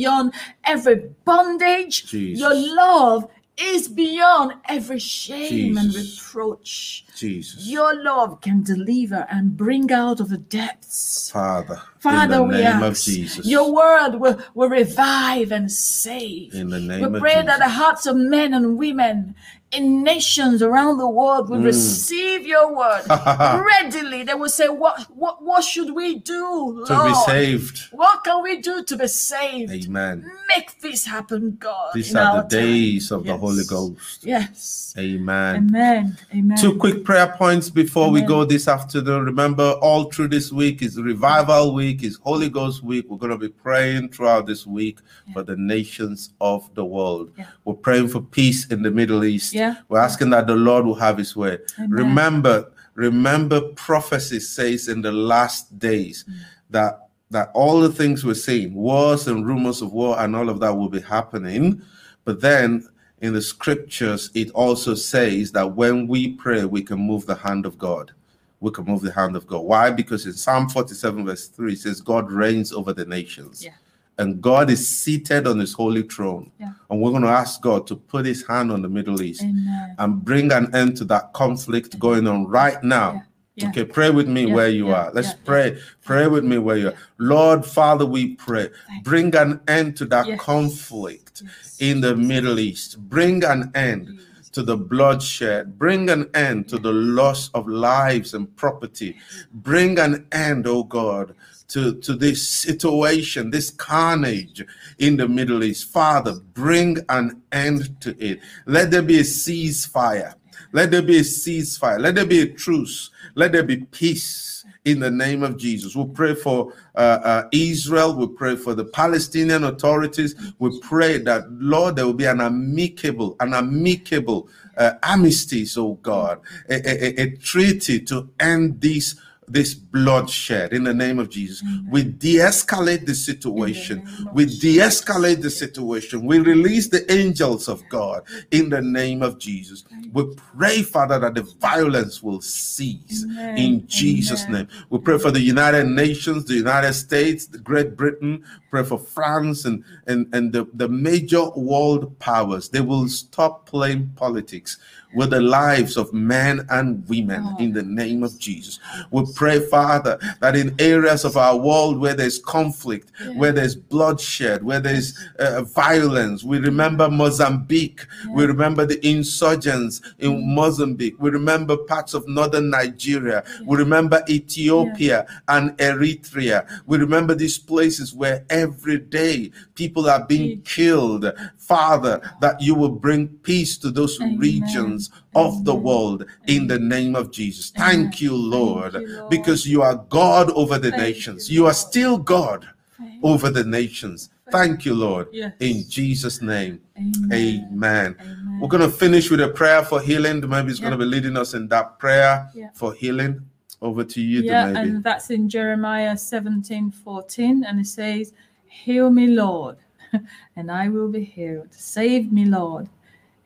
every 0.66 1.10
bondage. 1.26 2.06
Jesus. 2.08 2.40
Your 2.40 2.54
love 2.54 3.28
is 3.60 3.88
beyond 3.88 4.54
every 4.70 5.00
shame 5.00 5.78
and 5.78 5.94
reproach. 5.94 7.06
Jesus. 7.16 7.66
Your 7.68 7.96
love 8.04 8.40
can 8.42 8.62
deliver 8.62 9.26
and 9.32 9.58
bring 9.58 9.92
out 9.92 10.20
of 10.20 10.30
the 10.30 10.38
depths. 10.38 11.32
Father. 11.32 11.82
Father, 12.00 12.36
in 12.36 12.42
the 12.42 12.44
we 12.44 12.54
name 12.64 12.84
of 12.84 12.92
ask 12.94 13.06
Jesus. 13.06 13.46
your 13.48 13.74
word 13.74 14.18
will, 14.20 14.40
will 14.54 14.70
revive 14.70 15.52
and 15.52 15.72
save. 15.72 16.54
In 16.54 16.70
the 16.70 16.80
name 16.80 17.00
we 17.12 17.18
of 17.18 17.22
pray 17.22 17.42
that 17.42 17.58
the 17.60 17.70
hearts 17.70 18.06
of 18.06 18.16
men 18.16 18.54
and 18.54 18.78
women 18.78 19.34
in 19.72 20.04
nations 20.04 20.62
around 20.62 20.98
the 20.98 21.10
world 21.10 21.48
Mm. 21.48 21.50
will 21.50 21.62
receive 21.64 22.46
your 22.46 22.74
word 22.74 23.04
readily. 23.10 24.07
They 24.24 24.34
will 24.34 24.50
say, 24.50 24.68
What 24.68 25.02
what 25.16 25.44
what 25.44 25.64
should 25.64 25.94
we 25.94 26.20
do? 26.20 26.84
to 26.88 26.94
be 26.94 27.12
Lord? 27.12 27.26
saved. 27.26 27.80
What 27.92 28.24
can 28.24 28.44
we 28.44 28.62
do 28.62 28.84
to 28.84 28.98
be 28.98 29.08
saved? 29.08 29.72
Amen. 29.72 30.30
Make 30.56 30.80
this 30.82 31.06
happen, 31.06 31.58
God. 31.60 31.92
These 31.94 32.16
are 32.16 32.44
the 32.44 32.48
days 32.48 33.10
time. 33.10 33.20
of 33.20 33.26
the 33.26 33.38
Holy 33.38 33.64
Ghost. 33.66 34.26
Yes. 34.26 34.94
Amen. 34.98 35.56
Amen. 35.56 36.18
Amen. 36.34 36.58
Two 36.58 36.76
quick 36.78 37.04
prayer 37.04 37.34
points 37.38 37.70
before 37.70 38.10
we 38.10 38.22
go 38.22 38.46
this 38.46 38.68
afternoon. 38.68 39.26
Remember, 39.26 39.74
all 39.82 40.06
through 40.06 40.30
this 40.30 40.52
week 40.52 40.82
is 40.82 41.00
Revival 41.00 41.74
Week, 41.74 42.04
is 42.04 42.18
Holy 42.24 42.50
Ghost 42.50 42.84
Week. 42.84 43.06
We're 43.10 43.18
going 43.18 43.32
to 43.32 43.38
be 43.38 43.50
praying 43.50 44.10
throughout 44.10 44.46
this 44.48 44.66
week 44.66 45.00
for 45.34 45.44
the 45.44 45.56
nations 45.56 46.34
of 46.42 46.74
the 46.74 46.84
world. 46.86 47.32
Yeah. 47.38 47.48
We're 47.66 47.74
praying 47.76 48.08
for 48.10 48.22
peace 48.22 48.68
in 48.68 48.82
the 48.82 48.92
Middle 48.92 49.24
East. 49.24 49.54
Yeah. 49.54 49.76
We're 49.90 50.00
asking 50.00 50.32
that 50.32 50.48
the 50.48 50.56
Lord 50.56 50.86
will 50.86 50.96
have 50.96 51.18
his 51.18 51.36
way. 51.36 51.60
Amen. 51.78 51.90
Remember, 51.92 52.72
remember 52.98 53.62
prophecy 53.62 54.40
says 54.40 54.88
in 54.88 55.02
the 55.02 55.12
last 55.12 55.78
days 55.80 56.26
mm. 56.28 56.34
that 56.72 57.08
that 57.30 57.52
all 57.54 57.82
the 57.82 57.92
things 57.92 58.24
we're 58.24 58.34
seeing, 58.34 58.74
wars 58.74 59.28
and 59.28 59.46
rumors 59.46 59.82
of 59.82 59.92
war 59.92 60.20
and 60.20 60.34
all 60.36 60.50
of 60.50 60.62
that 60.62 60.74
will 60.74 60.90
be 60.90 61.02
happening. 61.02 61.82
But 62.24 62.40
then 62.40 62.88
in 63.20 63.34
the 63.34 63.42
scriptures, 63.42 64.32
it 64.34 64.50
also 64.52 64.96
says 64.96 65.52
that 65.52 65.76
when 65.76 66.08
we 66.08 66.34
pray, 66.34 66.64
we 66.64 66.82
can 66.82 67.00
move 67.00 67.26
the 67.26 67.36
hand 67.36 67.66
of 67.66 67.78
God. 67.78 68.14
We 68.62 68.72
can 68.72 68.86
move 68.86 69.02
the 69.02 69.12
hand 69.12 69.36
of 69.36 69.46
God. 69.46 69.60
Why? 69.60 69.92
Because 69.92 70.26
in 70.26 70.34
Psalm 70.34 70.70
47, 70.70 71.26
verse 71.26 71.48
3, 71.50 71.74
it 71.74 71.80
says, 71.80 72.00
God 72.00 72.32
reigns 72.32 72.72
over 72.72 72.94
the 72.94 73.06
nations. 73.06 73.64
Yeah. 73.64 73.74
And 74.20 74.42
God 74.42 74.70
is 74.70 74.88
seated 74.90 75.46
on 75.48 75.60
his 75.60 75.74
holy 75.74 76.02
throne. 76.02 76.52
Yeah. 76.60 76.72
And 76.90 77.02
we're 77.02 77.12
going 77.12 77.24
to 77.24 77.30
ask 77.30 77.62
God 77.62 77.86
to 77.88 77.96
put 77.96 78.26
his 78.26 78.46
hand 78.48 78.72
on 78.72 78.82
the 78.82 78.90
Middle 78.90 79.22
East 79.22 79.44
Amen. 79.44 79.96
and 80.00 80.24
bring 80.26 80.52
an 80.52 80.74
end 80.76 80.98
to 80.98 81.06
that 81.06 81.34
conflict 81.34 82.00
going 82.00 82.28
on 82.28 82.48
right 82.48 82.82
now. 82.84 83.24
Yeah. 83.56 83.70
Okay, 83.70 83.86
pray 83.86 84.12
with 84.12 84.28
me 84.28 84.46
Yeah, 84.46 84.54
where 84.54 84.70
you 84.70 84.90
are. 84.92 85.12
Let's 85.14 85.34
pray. 85.34 85.80
Pray 86.04 86.28
with 86.28 86.44
me 86.44 86.60
where 86.60 86.78
you 86.78 86.88
are. 86.90 86.94
Lord, 87.18 87.66
Father, 87.66 88.06
we 88.06 88.36
pray. 88.36 88.70
Bring 89.04 89.36
an 89.36 89.62
end 89.68 89.98
to 89.98 90.06
that 90.06 90.28
Yes. 90.28 90.40
conflict 90.40 91.42
Yes. 91.44 91.78
in 91.80 92.02
the 92.02 92.16
Middle 92.16 92.60
East. 92.60 93.00
Bring 93.10 93.44
an 93.44 93.72
end 93.74 94.20
to 94.52 94.62
the 94.64 94.78
bloodshed. 94.78 95.78
Bring 95.80 96.10
an 96.10 96.30
end 96.36 96.68
to 96.70 96.78
the 96.78 96.92
loss 96.92 97.50
of 97.56 97.68
lives 97.68 98.34
and 98.36 98.56
property. 98.56 99.16
Bring 99.52 99.98
an 100.00 100.26
end, 100.32 100.68
oh 100.68 100.84
God, 100.84 101.34
to, 101.70 101.96
to 102.02 102.16
this 102.16 102.48
situation, 102.48 103.52
this 103.52 103.70
carnage 103.72 104.66
in 105.00 105.18
the 105.18 105.28
Middle 105.28 105.64
East. 105.64 105.92
Father, 105.92 106.36
bring 106.54 107.00
an 107.10 107.42
end 107.52 108.00
to 108.02 108.16
it. 108.24 108.40
Let 108.66 108.92
there 108.92 109.02
be 109.02 109.20
a 109.20 109.24
ceasefire. 109.24 110.36
Let 110.74 110.92
there 110.92 111.02
be 111.02 111.18
a 111.18 111.22
ceasefire. 111.24 112.00
Let 112.00 112.16
there 112.16 112.26
be 112.26 112.42
a 112.42 112.48
truce. 112.48 113.12
Let 113.36 113.52
there 113.54 113.64
be 113.64 113.78
peace 113.78 114.66
in 114.86 115.00
the 115.00 115.12
name 115.12 115.44
of 115.44 115.58
Jesus. 115.58 115.96
We 115.96 116.06
pray 116.08 116.36
for 116.36 116.74
uh, 116.96 117.00
uh, 117.24 117.50
Israel. 117.52 118.16
We 118.16 118.28
pray 118.28 118.56
for 118.56 118.74
the 118.74 118.86
Palestinian 118.86 119.64
authorities. 119.66 120.36
We 120.60 120.80
pray 120.82 121.20
that, 121.20 121.52
Lord, 121.52 121.96
there 121.96 122.06
will 122.06 122.14
be 122.14 122.26
an 122.26 122.42
amicable, 122.42 123.36
an 123.40 123.54
amicable 123.54 124.50
uh, 124.78 124.94
armistice, 125.04 125.78
oh 125.78 125.96
God, 126.04 126.40
a- 126.70 126.76
a- 126.76 127.24
a 127.24 127.38
treaty 127.38 128.00
to 128.02 128.30
end 128.40 128.82
this 128.82 129.16
this 129.48 129.74
bloodshed 129.74 130.74
in 130.74 130.84
the 130.84 130.94
name 130.94 131.20
of 131.20 131.30
Jesus. 131.30 131.64
We 131.90 132.04
de-escalate 132.04 133.06
the 133.06 133.16
situation. 133.16 134.06
of 134.28 134.34
We 134.34 134.46
de-escalate 134.46 135.42
the 135.42 135.50
situation. 135.50 136.26
We 136.26 136.40
release 136.40 136.90
the 136.90 137.10
angels 137.12 137.70
of 137.70 137.88
God 137.88 138.24
in 138.52 138.70
the 138.70 138.82
name 138.82 139.22
of 139.24 139.40
Jesus. 139.40 139.86
We 140.12 140.36
pray, 140.36 140.82
Father, 140.82 141.18
that 141.20 141.36
the 141.36 141.44
violence 141.44 142.22
will 142.22 142.42
cease 142.42 143.24
Amen. 143.24 143.58
in 143.58 143.88
Jesus' 143.88 144.44
Amen. 144.48 144.68
name. 144.68 144.86
We 144.90 145.00
pray 145.00 145.18
for 145.18 145.32
the 145.32 145.40
United 145.40 145.88
Nations, 145.88 146.44
the 146.44 146.56
United 146.56 146.94
States, 146.94 147.48
the 147.48 147.58
Great 147.58 147.96
Britain, 147.96 148.44
pray 148.70 148.84
for 148.84 149.00
France 149.00 149.64
and, 149.64 149.84
and, 150.08 150.28
and 150.34 150.52
the, 150.52 150.68
the 150.74 150.90
major 150.90 151.50
world 151.52 152.20
powers. 152.20 152.68
They 152.68 152.82
will 152.82 153.08
stop 153.08 153.66
playing 153.66 154.12
politics 154.18 154.78
with 155.16 155.30
the 155.32 155.42
lives 155.42 155.98
of 155.98 156.12
men 156.14 156.66
and 156.70 157.08
women 157.08 157.44
God. 157.44 157.62
in 157.62 157.74
the 157.74 157.84
name 157.84 158.24
of 158.24 158.38
Jesus. 158.38 158.80
We 159.12 159.26
pray, 159.36 159.60
Father, 159.60 160.20
that 160.40 160.56
in 160.56 160.76
areas 160.80 161.24
of 161.26 161.38
our 161.38 161.56
world 161.58 162.00
where 162.00 162.14
there's 162.14 162.40
conflict, 162.40 163.12
where 163.36 163.52
there's 163.52 163.76
bloodshed, 163.76 164.64
where 164.64 164.80
there's 164.80 165.18
uh, 165.40 165.64
violence, 165.64 166.44
we 166.44 166.60
remember 166.60 167.10
Mozambique, 167.10 168.06
we 168.34 168.46
remember 168.46 168.86
the 168.86 169.06
insurgents 169.08 170.02
in 170.20 170.56
Mozambique, 170.56 171.16
we 171.20 171.30
remember 171.30 171.78
parts 171.78 172.14
of 172.14 172.28
northern 172.28 172.70
Nigeria, 172.70 173.44
we 173.66 173.78
remember 173.78 174.24
Ethiopia 174.30 175.26
and 175.48 175.72
Eritrea, 175.78 176.68
we 176.86 176.98
remember 176.98 177.34
these 177.34 177.58
places 177.58 178.14
where 178.14 178.46
every 178.50 179.00
day 179.00 179.52
people 179.76 180.10
are 180.10 180.26
being 180.26 180.62
killed. 180.62 181.26
Father, 181.68 182.22
that 182.40 182.62
you 182.62 182.74
will 182.74 182.90
bring 182.90 183.28
peace 183.28 183.78
to 183.80 183.92
those 183.92 184.20
Amen. 184.22 184.38
regions 184.40 185.12
of 185.36 185.66
the 185.66 185.76
world 185.76 186.26
in 186.48 186.66
the 186.68 186.80
name 186.80 187.14
of 187.14 187.30
Jesus. 187.32 187.72
Thank 187.72 188.22
you, 188.22 188.34
Lord, 188.34 188.94
you, 188.94 189.08
Lord. 189.08 189.30
because 189.30 189.68
you 189.68 189.82
are 189.82 189.98
God 190.10 190.50
over 190.52 190.80
the 190.80 190.92
Thank 190.92 191.02
nations. 191.04 191.50
you, 191.50 191.62
You 191.62 191.68
are 191.68 191.74
still 191.74 192.18
God 192.18 192.70
Thank 192.98 193.24
over 193.24 193.50
the 193.50 193.66
nations. 193.66 194.30
Thank 194.50 194.86
you, 194.86 194.94
Lord. 194.94 195.28
Yes. 195.34 195.54
In 195.60 195.84
Jesus' 195.90 196.42
name. 196.42 196.80
Amen. 196.98 197.34
Amen. 197.34 198.16
Amen. 198.22 198.60
We're 198.62 198.70
going 198.70 198.90
to 198.90 198.90
finish 198.90 199.30
with 199.30 199.42
a 199.42 199.50
prayer 199.50 199.84
for 199.84 200.00
healing. 200.00 200.48
Maybe 200.48 200.72
it's 200.72 200.80
going 200.80 200.94
to 200.94 200.98
be 200.98 201.04
leading 201.06 201.36
us 201.36 201.54
in 201.54 201.68
that 201.68 202.00
prayer 202.00 202.50
Yeah. 202.56 202.70
for 202.74 202.94
healing. 202.94 203.42
Over 203.80 204.04
to 204.04 204.22
you, 204.22 204.42
yeah, 204.42 204.70
and 204.70 205.04
that's 205.04 205.30
in 205.30 205.48
Jeremiah 205.48 206.18
17 206.18 206.90
14, 206.90 207.64
and 207.64 207.80
it 207.80 207.86
says, 207.86 208.34
Heal 208.66 209.12
me, 209.12 209.28
Lord, 209.28 209.78
and 210.56 210.72
I 210.72 210.90
will 210.90 211.10
be 211.10 211.24
healed. 211.24 211.74
Save 211.74 212.32
me, 212.32 212.46
Lord, 212.46 212.88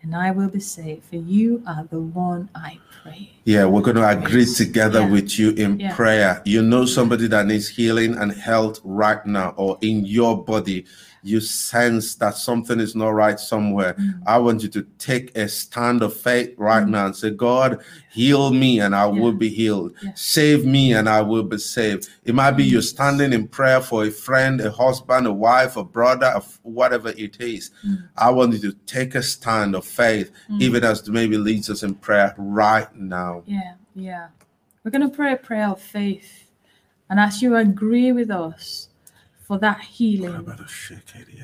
and 0.02 0.16
I 0.16 0.32
will 0.32 0.50
be 0.50 0.60
saved. 0.60 1.04
For 1.04 1.16
you 1.18 1.64
are 1.68 1.84
the 1.90 2.00
one 2.00 2.50
I 2.56 2.80
pray. 3.04 3.32
Yeah, 3.46 3.66
we're 3.66 3.82
going 3.82 3.98
to 3.98 4.08
agree 4.08 4.46
together 4.46 5.02
Yeah. 5.02 5.10
with 5.10 5.40
you 5.40 5.52
in 5.52 5.80
Yeah. 5.80 5.96
prayer. 5.96 6.42
You 6.46 6.62
know 6.62 6.86
somebody 6.86 7.28
that 7.28 7.46
needs 7.48 7.68
healing 7.68 8.16
and 8.18 8.32
health 8.32 8.80
right 8.84 9.26
now, 9.26 9.54
or 9.58 9.78
in 9.82 10.06
your 10.06 10.44
body, 10.44 10.86
you 11.24 11.40
sense 11.40 12.16
that 12.16 12.36
something 12.36 12.80
is 12.80 12.96
not 12.96 13.10
right 13.10 13.40
somewhere. 13.40 13.94
Mm. 13.94 14.22
I 14.26 14.38
want 14.40 14.64
you 14.64 14.70
to 14.70 14.84
take 14.98 15.36
a 15.38 15.48
stand 15.48 16.02
of 16.02 16.16
faith 16.16 16.54
right 16.58 16.88
now 16.88 17.06
and 17.08 17.16
say, 17.16 17.30
God, 17.30 17.84
heal 18.12 18.52
me 18.52 18.80
and 18.80 18.96
I 18.96 19.06
will 19.06 19.32
be 19.32 19.50
healed. 19.50 19.94
Yeah. 20.02 20.12
Save 20.16 20.66
me 20.66 20.94
and 20.94 21.08
I 21.08 21.22
will 21.22 21.44
be 21.44 21.58
saved. 21.58 22.10
It 22.24 22.34
might 22.34 22.52
be 22.52 22.64
you're 22.64 22.82
standing 22.82 23.34
in 23.34 23.48
prayer 23.48 23.82
for 23.82 24.06
a 24.06 24.12
friend, 24.12 24.60
a 24.62 24.72
husband, 24.72 25.28
a 25.28 25.34
wife, 25.34 25.78
a 25.78 25.84
brother, 25.84 26.42
whatever 26.64 27.10
it 27.10 27.40
is. 27.40 27.72
Mm. 27.86 28.10
I 28.18 28.32
want 28.32 28.54
you 28.54 28.72
to 28.72 28.78
take 28.86 29.16
a 29.16 29.24
stand 29.24 29.76
of 29.76 29.86
faith, 29.86 30.32
even 30.60 30.84
as 30.84 31.02
Dumebi 31.02 31.42
leads 31.42 31.70
us 31.70 31.84
in 31.84 31.96
prayer 31.96 32.34
right 32.38 32.94
now. 32.96 33.44
Yeah, 33.46 33.74
yeah. 33.96 34.28
We're 34.84 34.92
going 34.92 35.08
to 35.08 35.16
pray 35.16 35.34
a 35.34 35.38
prayer 35.38 35.70
of 35.70 35.82
faith. 35.82 36.48
And 37.10 37.20
as 37.20 37.42
you 37.42 37.56
agree 37.58 38.12
with 38.12 38.32
us 38.32 38.88
for 39.52 39.58
that 39.58 39.82
healing, 39.82 40.50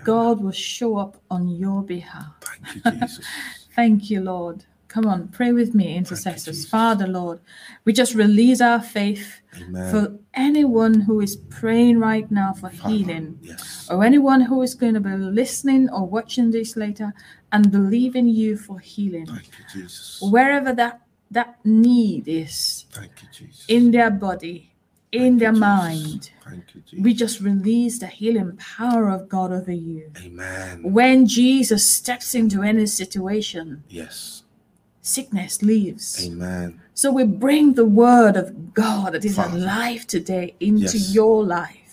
God 0.06 0.42
will 0.42 0.54
show 0.54 0.96
up 0.96 1.18
on 1.30 1.50
your 1.50 1.84
behalf. 1.84 2.32
Thank 2.40 2.76
you, 2.76 2.92
Jesus. 3.02 3.26
Thank 3.76 4.10
you, 4.10 4.22
Lord. 4.22 4.64
Come 4.88 5.08
on, 5.08 5.28
pray 5.28 5.52
with 5.52 5.76
me, 5.76 5.98
intercessors. 5.98 6.56
Jesus. 6.56 6.70
Father, 6.70 7.06
Lord, 7.06 7.42
we 7.84 7.92
just 7.92 8.16
release 8.16 8.62
our 8.62 8.82
faith 8.82 9.42
Amen. 9.60 9.92
for 9.92 10.18
anyone 10.34 11.02
who 11.02 11.20
is 11.20 11.36
praying 11.36 12.00
right 12.00 12.32
now 12.32 12.54
for 12.54 12.70
Father, 12.70 12.96
healing, 12.96 13.40
Yes. 13.42 13.90
or 13.92 14.06
anyone 14.06 14.40
who 14.40 14.62
is 14.62 14.74
going 14.74 14.94
to 14.94 15.02
be 15.02 15.10
listening 15.10 15.90
or 15.90 16.08
watching 16.08 16.52
this 16.52 16.78
later 16.78 17.14
and 17.52 17.70
believing 17.74 18.30
you 18.30 18.56
for 18.56 18.80
healing. 18.80 19.26
Thank 19.26 19.50
you, 19.60 19.66
Jesus. 19.82 20.22
Wherever 20.22 20.72
that, 20.72 21.02
that 21.30 21.60
need 21.66 22.30
is 22.30 22.86
Thank 22.94 23.12
you, 23.22 23.28
Jesus. 23.34 23.66
in 23.68 23.92
their 23.92 24.10
body, 24.12 24.72
in 25.12 25.38
their 25.38 25.52
Jesus. 25.52 25.60
mind, 25.60 26.30
Thank 26.44 26.76
you, 26.76 26.82
Jesus. 26.82 27.04
we 27.04 27.14
just 27.14 27.40
release 27.40 28.00
the 28.00 28.08
healing 28.08 28.58
power 28.58 29.10
of 29.10 29.30
God 29.30 29.52
over 29.52 29.72
you. 29.72 30.12
Amen. 30.24 30.82
When 30.84 31.26
Jesus 31.28 31.90
steps 31.90 32.36
into 32.36 32.62
any 32.62 32.86
situation, 32.88 33.84
Yes. 33.90 34.44
sickness 35.02 35.62
leaves. 35.62 36.26
Amen. 36.26 36.82
So 36.94 37.12
we 37.12 37.24
bring 37.24 37.74
the 37.74 37.86
word 37.86 38.36
of 38.36 38.74
God 38.74 39.14
that 39.14 39.24
is 39.24 39.36
Father. 39.38 39.58
alive 39.58 40.06
today 40.08 40.56
into 40.60 40.98
Yes. 40.98 41.14
your 41.14 41.44
life 41.46 41.87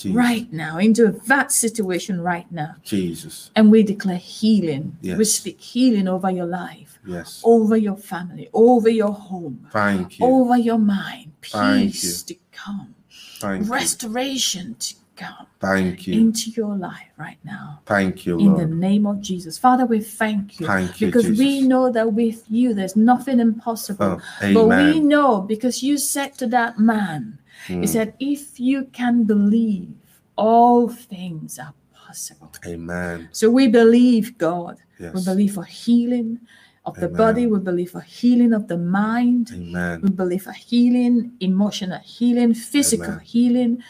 Jesus. 0.00 0.16
right 0.16 0.52
now, 0.52 0.78
into 0.78 1.12
that 1.26 1.52
situation 1.52 2.20
right 2.20 2.50
now. 2.50 2.74
Jesus. 2.82 3.50
And 3.56 3.70
we 3.70 3.82
declare 3.82 4.16
healing. 4.16 4.96
Yes. 5.02 5.18
We 5.18 5.24
speak 5.24 5.60
healing 5.60 6.08
over 6.08 6.30
your 6.30 6.46
life, 6.46 6.98
Yes. 7.06 7.40
over 7.44 7.76
your 7.76 7.96
family, 7.96 8.48
over 8.52 8.88
your 8.88 9.12
home, 9.12 9.66
Thank 9.72 10.18
you. 10.18 10.26
over 10.26 10.56
your 10.56 10.78
mind. 10.78 11.32
Peace 11.40 12.22
to 12.24 12.34
come, 12.52 12.94
Thank 13.40 13.66
you. 13.66 13.72
restoration 13.72 14.76
to 14.78 14.94
come 15.16 15.46
Thank 15.60 16.06
you. 16.06 16.14
into 16.20 16.50
your 16.50 16.74
life 16.76 17.10
right 17.18 17.38
now. 17.44 17.80
Thank 17.84 18.24
you, 18.24 18.38
In 18.38 18.54
the 18.56 18.66
name 18.66 19.04
of 19.06 19.20
Jesus. 19.20 19.58
Father, 19.58 19.84
we 19.84 20.00
thank 20.00 20.58
you. 20.60 20.66
Thank 20.66 21.00
you, 21.00 21.08
because 21.08 21.28
we 21.38 21.60
know 21.60 21.90
that 21.92 22.14
with 22.14 22.44
you 22.48 22.72
there's 22.72 22.96
nothing 22.96 23.38
impossible. 23.40 24.18
Oh, 24.42 24.54
But 24.54 24.66
we 24.68 25.00
know 25.00 25.42
because 25.42 25.82
you 25.82 25.98
said 25.98 26.34
to 26.38 26.46
that 26.48 26.78
man, 26.78 27.38
Mm. 27.68 27.82
you 27.82 27.86
said, 27.86 28.14
if 28.20 28.58
you 28.58 28.84
can 28.92 29.24
believe, 29.24 29.92
all 30.36 30.88
things 30.88 31.58
are 31.58 31.74
possible. 31.92 32.52
Amen. 32.66 33.28
So 33.32 33.50
we 33.50 33.68
believe, 33.68 34.36
God. 34.38 34.78
We 34.98 35.24
believe 35.24 35.54
for 35.54 35.64
healing 35.64 36.40
of 36.84 36.94
the 36.96 37.08
body. 37.08 37.46
We 37.46 37.58
believe 37.58 37.90
for 37.92 38.00
healing 38.00 38.52
of 38.52 38.68
the 38.68 38.76
mind. 38.76 39.50
Amen. 39.54 40.00
We 40.02 40.10
believe 40.10 40.42
for 40.42 40.52
healing, 40.52 41.32
emotional 41.40 42.00
healing, 42.00 42.52
physical 42.52 43.06
Amen. 43.06 43.20
healing 43.20 43.82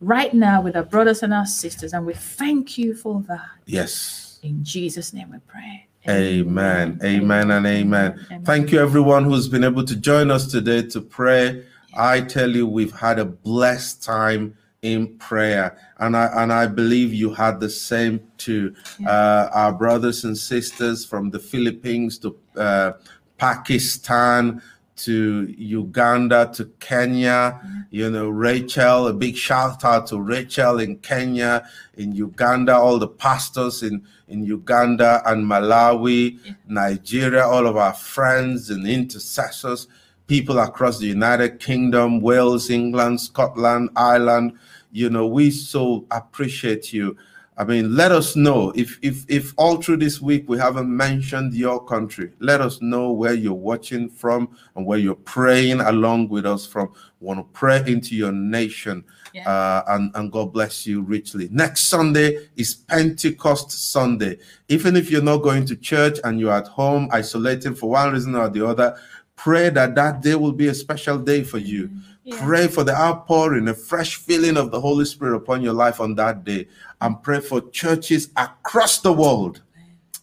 right 0.00 0.34
now 0.34 0.60
with 0.60 0.76
our 0.76 0.82
brothers 0.82 1.22
and 1.22 1.32
our 1.32 1.46
sisters. 1.46 1.92
And 1.92 2.04
we 2.04 2.14
thank 2.14 2.78
you 2.78 2.94
for 2.94 3.22
that. 3.28 3.46
Yes. 3.66 4.38
In 4.42 4.64
Jesus' 4.64 5.12
name 5.12 5.30
we 5.30 5.38
pray. 5.46 5.86
Amen. 6.08 7.00
Amen 7.02 7.50
and 7.50 7.66
amen. 7.66 8.26
Amen. 8.30 8.44
Thank 8.44 8.70
you, 8.70 8.80
everyone 8.80 9.24
who's 9.24 9.48
been 9.48 9.64
able 9.64 9.84
to 9.84 9.96
join 9.96 10.30
us 10.30 10.46
today 10.46 10.82
to 10.82 11.00
pray. 11.00 11.64
I 11.96 12.20
tell 12.20 12.50
you, 12.50 12.66
we've 12.66 12.92
had 12.92 13.18
a 13.18 13.24
blessed 13.24 14.02
time 14.02 14.56
in 14.82 15.16
prayer, 15.18 15.76
and 15.98 16.16
I 16.16 16.26
and 16.42 16.52
I 16.52 16.66
believe 16.66 17.12
you 17.12 17.32
had 17.32 17.60
the 17.60 17.70
same 17.70 18.20
too. 18.38 18.74
Yeah. 18.98 19.10
Uh, 19.10 19.50
our 19.52 19.72
brothers 19.72 20.24
and 20.24 20.36
sisters 20.36 21.04
from 21.04 21.30
the 21.30 21.38
Philippines 21.38 22.18
to 22.18 22.36
uh, 22.56 22.92
Pakistan 23.38 24.62
to 24.96 25.54
Uganda 25.58 26.50
to 26.54 26.64
Kenya. 26.80 27.60
You 27.90 28.10
know, 28.10 28.28
Rachel, 28.28 29.08
a 29.08 29.12
big 29.12 29.36
shout 29.36 29.84
out 29.84 30.06
to 30.08 30.18
Rachel 30.20 30.78
in 30.80 30.96
Kenya, 30.98 31.68
in 31.96 32.12
Uganda, 32.12 32.74
all 32.74 32.98
the 32.98 33.08
pastors 33.08 33.82
in, 33.82 34.02
in 34.28 34.42
Uganda 34.44 35.22
and 35.26 35.44
Malawi, 35.44 36.38
Yeah. 36.44 36.52
Nigeria, 36.66 37.44
all 37.46 37.66
of 37.66 37.76
our 37.76 37.92
friends 37.92 38.70
and 38.70 38.86
intercessors, 38.86 39.86
people 40.26 40.58
across 40.58 40.98
the 40.98 41.06
United 41.06 41.60
Kingdom, 41.60 42.20
Wales, 42.20 42.70
England, 42.70 43.20
Scotland, 43.20 43.90
Ireland. 43.96 44.52
You 44.92 45.10
know, 45.10 45.26
we 45.26 45.50
so 45.50 46.04
appreciate 46.10 46.92
you. 46.92 47.16
I 47.58 47.64
mean, 47.64 47.96
let 47.96 48.12
us 48.12 48.36
know 48.36 48.70
if 48.76 48.98
if 49.00 49.24
if 49.28 49.54
all 49.56 49.80
through 49.80 49.96
this 49.98 50.20
week 50.20 50.46
we 50.46 50.58
haven't 50.58 50.94
mentioned 50.94 51.54
your 51.54 51.82
country. 51.82 52.32
Let 52.38 52.60
us 52.60 52.82
know 52.82 53.12
where 53.12 53.32
you're 53.32 53.54
watching 53.54 54.10
from 54.10 54.54
and 54.74 54.84
where 54.84 54.98
you're 54.98 55.14
praying 55.14 55.80
along 55.80 56.28
with 56.28 56.44
us 56.44 56.66
from. 56.66 56.92
Want 57.20 57.38
to 57.40 57.44
pray 57.58 57.82
into 57.86 58.14
your 58.14 58.30
nation, 58.30 59.02
Yeah. 59.32 59.48
uh, 59.48 59.84
and 59.88 60.10
and 60.16 60.30
God 60.30 60.52
bless 60.52 60.86
you 60.86 61.00
richly. 61.00 61.48
Next 61.50 61.86
Sunday 61.86 62.46
is 62.56 62.74
Pentecost 62.74 63.70
Sunday. 63.90 64.36
Even 64.68 64.94
if 64.94 65.10
you're 65.10 65.22
not 65.22 65.38
going 65.38 65.64
to 65.64 65.76
church 65.76 66.18
and 66.24 66.38
you're 66.38 66.52
at 66.52 66.66
home 66.68 67.08
isolated 67.10 67.78
for 67.78 67.88
one 67.88 68.12
reason 68.12 68.34
or 68.34 68.50
the 68.50 68.66
other, 68.66 68.98
pray 69.36 69.68
that 69.70 69.94
that 69.94 70.22
day 70.22 70.34
will 70.34 70.52
be 70.52 70.68
a 70.68 70.74
special 70.74 71.18
day 71.18 71.44
for 71.44 71.58
you. 71.58 71.90
Yeah. 72.24 72.44
Pray 72.44 72.66
for 72.66 72.82
the 72.82 72.94
outpouring, 72.94 73.68
a 73.68 73.74
fresh 73.74 74.16
feeling 74.16 74.56
of 74.56 74.72
the 74.72 74.80
Holy 74.80 75.04
Spirit 75.04 75.36
upon 75.36 75.62
your 75.62 75.74
life 75.74 76.00
on 76.00 76.16
that 76.16 76.42
day. 76.42 76.66
And 77.00 77.22
pray 77.22 77.40
for 77.40 77.60
churches 77.70 78.30
across 78.36 78.98
the 78.98 79.12
world 79.12 79.62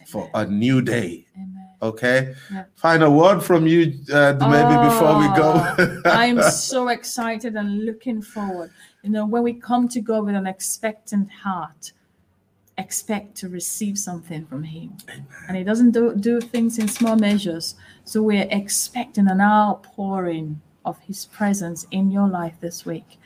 for 0.06 0.28
a 0.34 0.44
new 0.44 0.82
day. 0.82 1.24
Amen. 1.34 1.68
Okay? 1.80 2.34
Yeah. 2.52 2.64
Final 2.74 3.16
word 3.16 3.40
from 3.40 3.66
you, 3.66 3.94
uh, 4.12 4.34
Dumebi 4.34 4.90
before 4.90 5.18
we 5.18 5.28
go. 5.36 6.00
I'm 6.10 6.42
so 6.42 6.88
excited 6.88 7.56
and 7.56 7.86
looking 7.86 8.20
forward. 8.20 8.70
You 9.02 9.10
know, 9.10 9.24
when 9.26 9.42
we 9.42 9.54
come 9.54 9.88
to 9.88 10.00
God 10.00 10.26
with 10.26 10.34
an 10.34 10.46
expectant 10.46 11.30
heart, 11.30 11.92
expect 12.78 13.36
to 13.36 13.48
receive 13.48 13.98
something 13.98 14.46
from 14.46 14.64
Him. 14.64 14.96
And 15.48 15.56
He 15.56 15.64
doesn't 15.64 15.92
do, 15.92 16.14
do 16.14 16.40
things 16.40 16.78
in 16.78 16.88
small 16.88 17.16
measures. 17.16 17.74
So 18.04 18.22
we're 18.22 18.48
expecting 18.50 19.28
an 19.28 19.40
outpouring 19.40 20.60
of 20.84 20.98
His 21.00 21.26
presence 21.26 21.86
in 21.90 22.10
your 22.10 22.28
life 22.28 22.54
this 22.60 22.84
week 22.84 23.18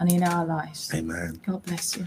and 0.00 0.10
in 0.10 0.22
our 0.22 0.44
lives. 0.44 0.90
Amen. 0.94 1.40
God 1.46 1.62
bless 1.62 1.96
you. 1.96 2.06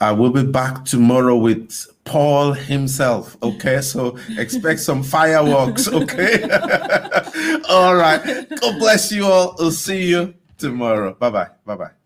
I 0.00 0.10
will 0.10 0.30
be 0.30 0.44
back 0.44 0.84
tomorrow 0.84 1.36
with 1.36 1.86
Paul 2.02 2.54
himself. 2.54 3.36
Okay, 3.40 3.80
so 3.80 4.18
expect 4.36 4.80
some 4.80 5.02
fireworks. 5.16 5.86
Okay, 5.86 6.42
all 7.68 7.94
right. 7.94 8.48
God 8.60 8.78
bless 8.80 9.12
you 9.12 9.26
all. 9.26 9.54
I'll 9.60 9.70
see 9.70 10.08
you 10.08 10.34
tomorrow. 10.58 11.14
Bye 11.14 11.30
bye. 11.30 11.48
Bye 11.64 11.76
bye. 11.76 12.01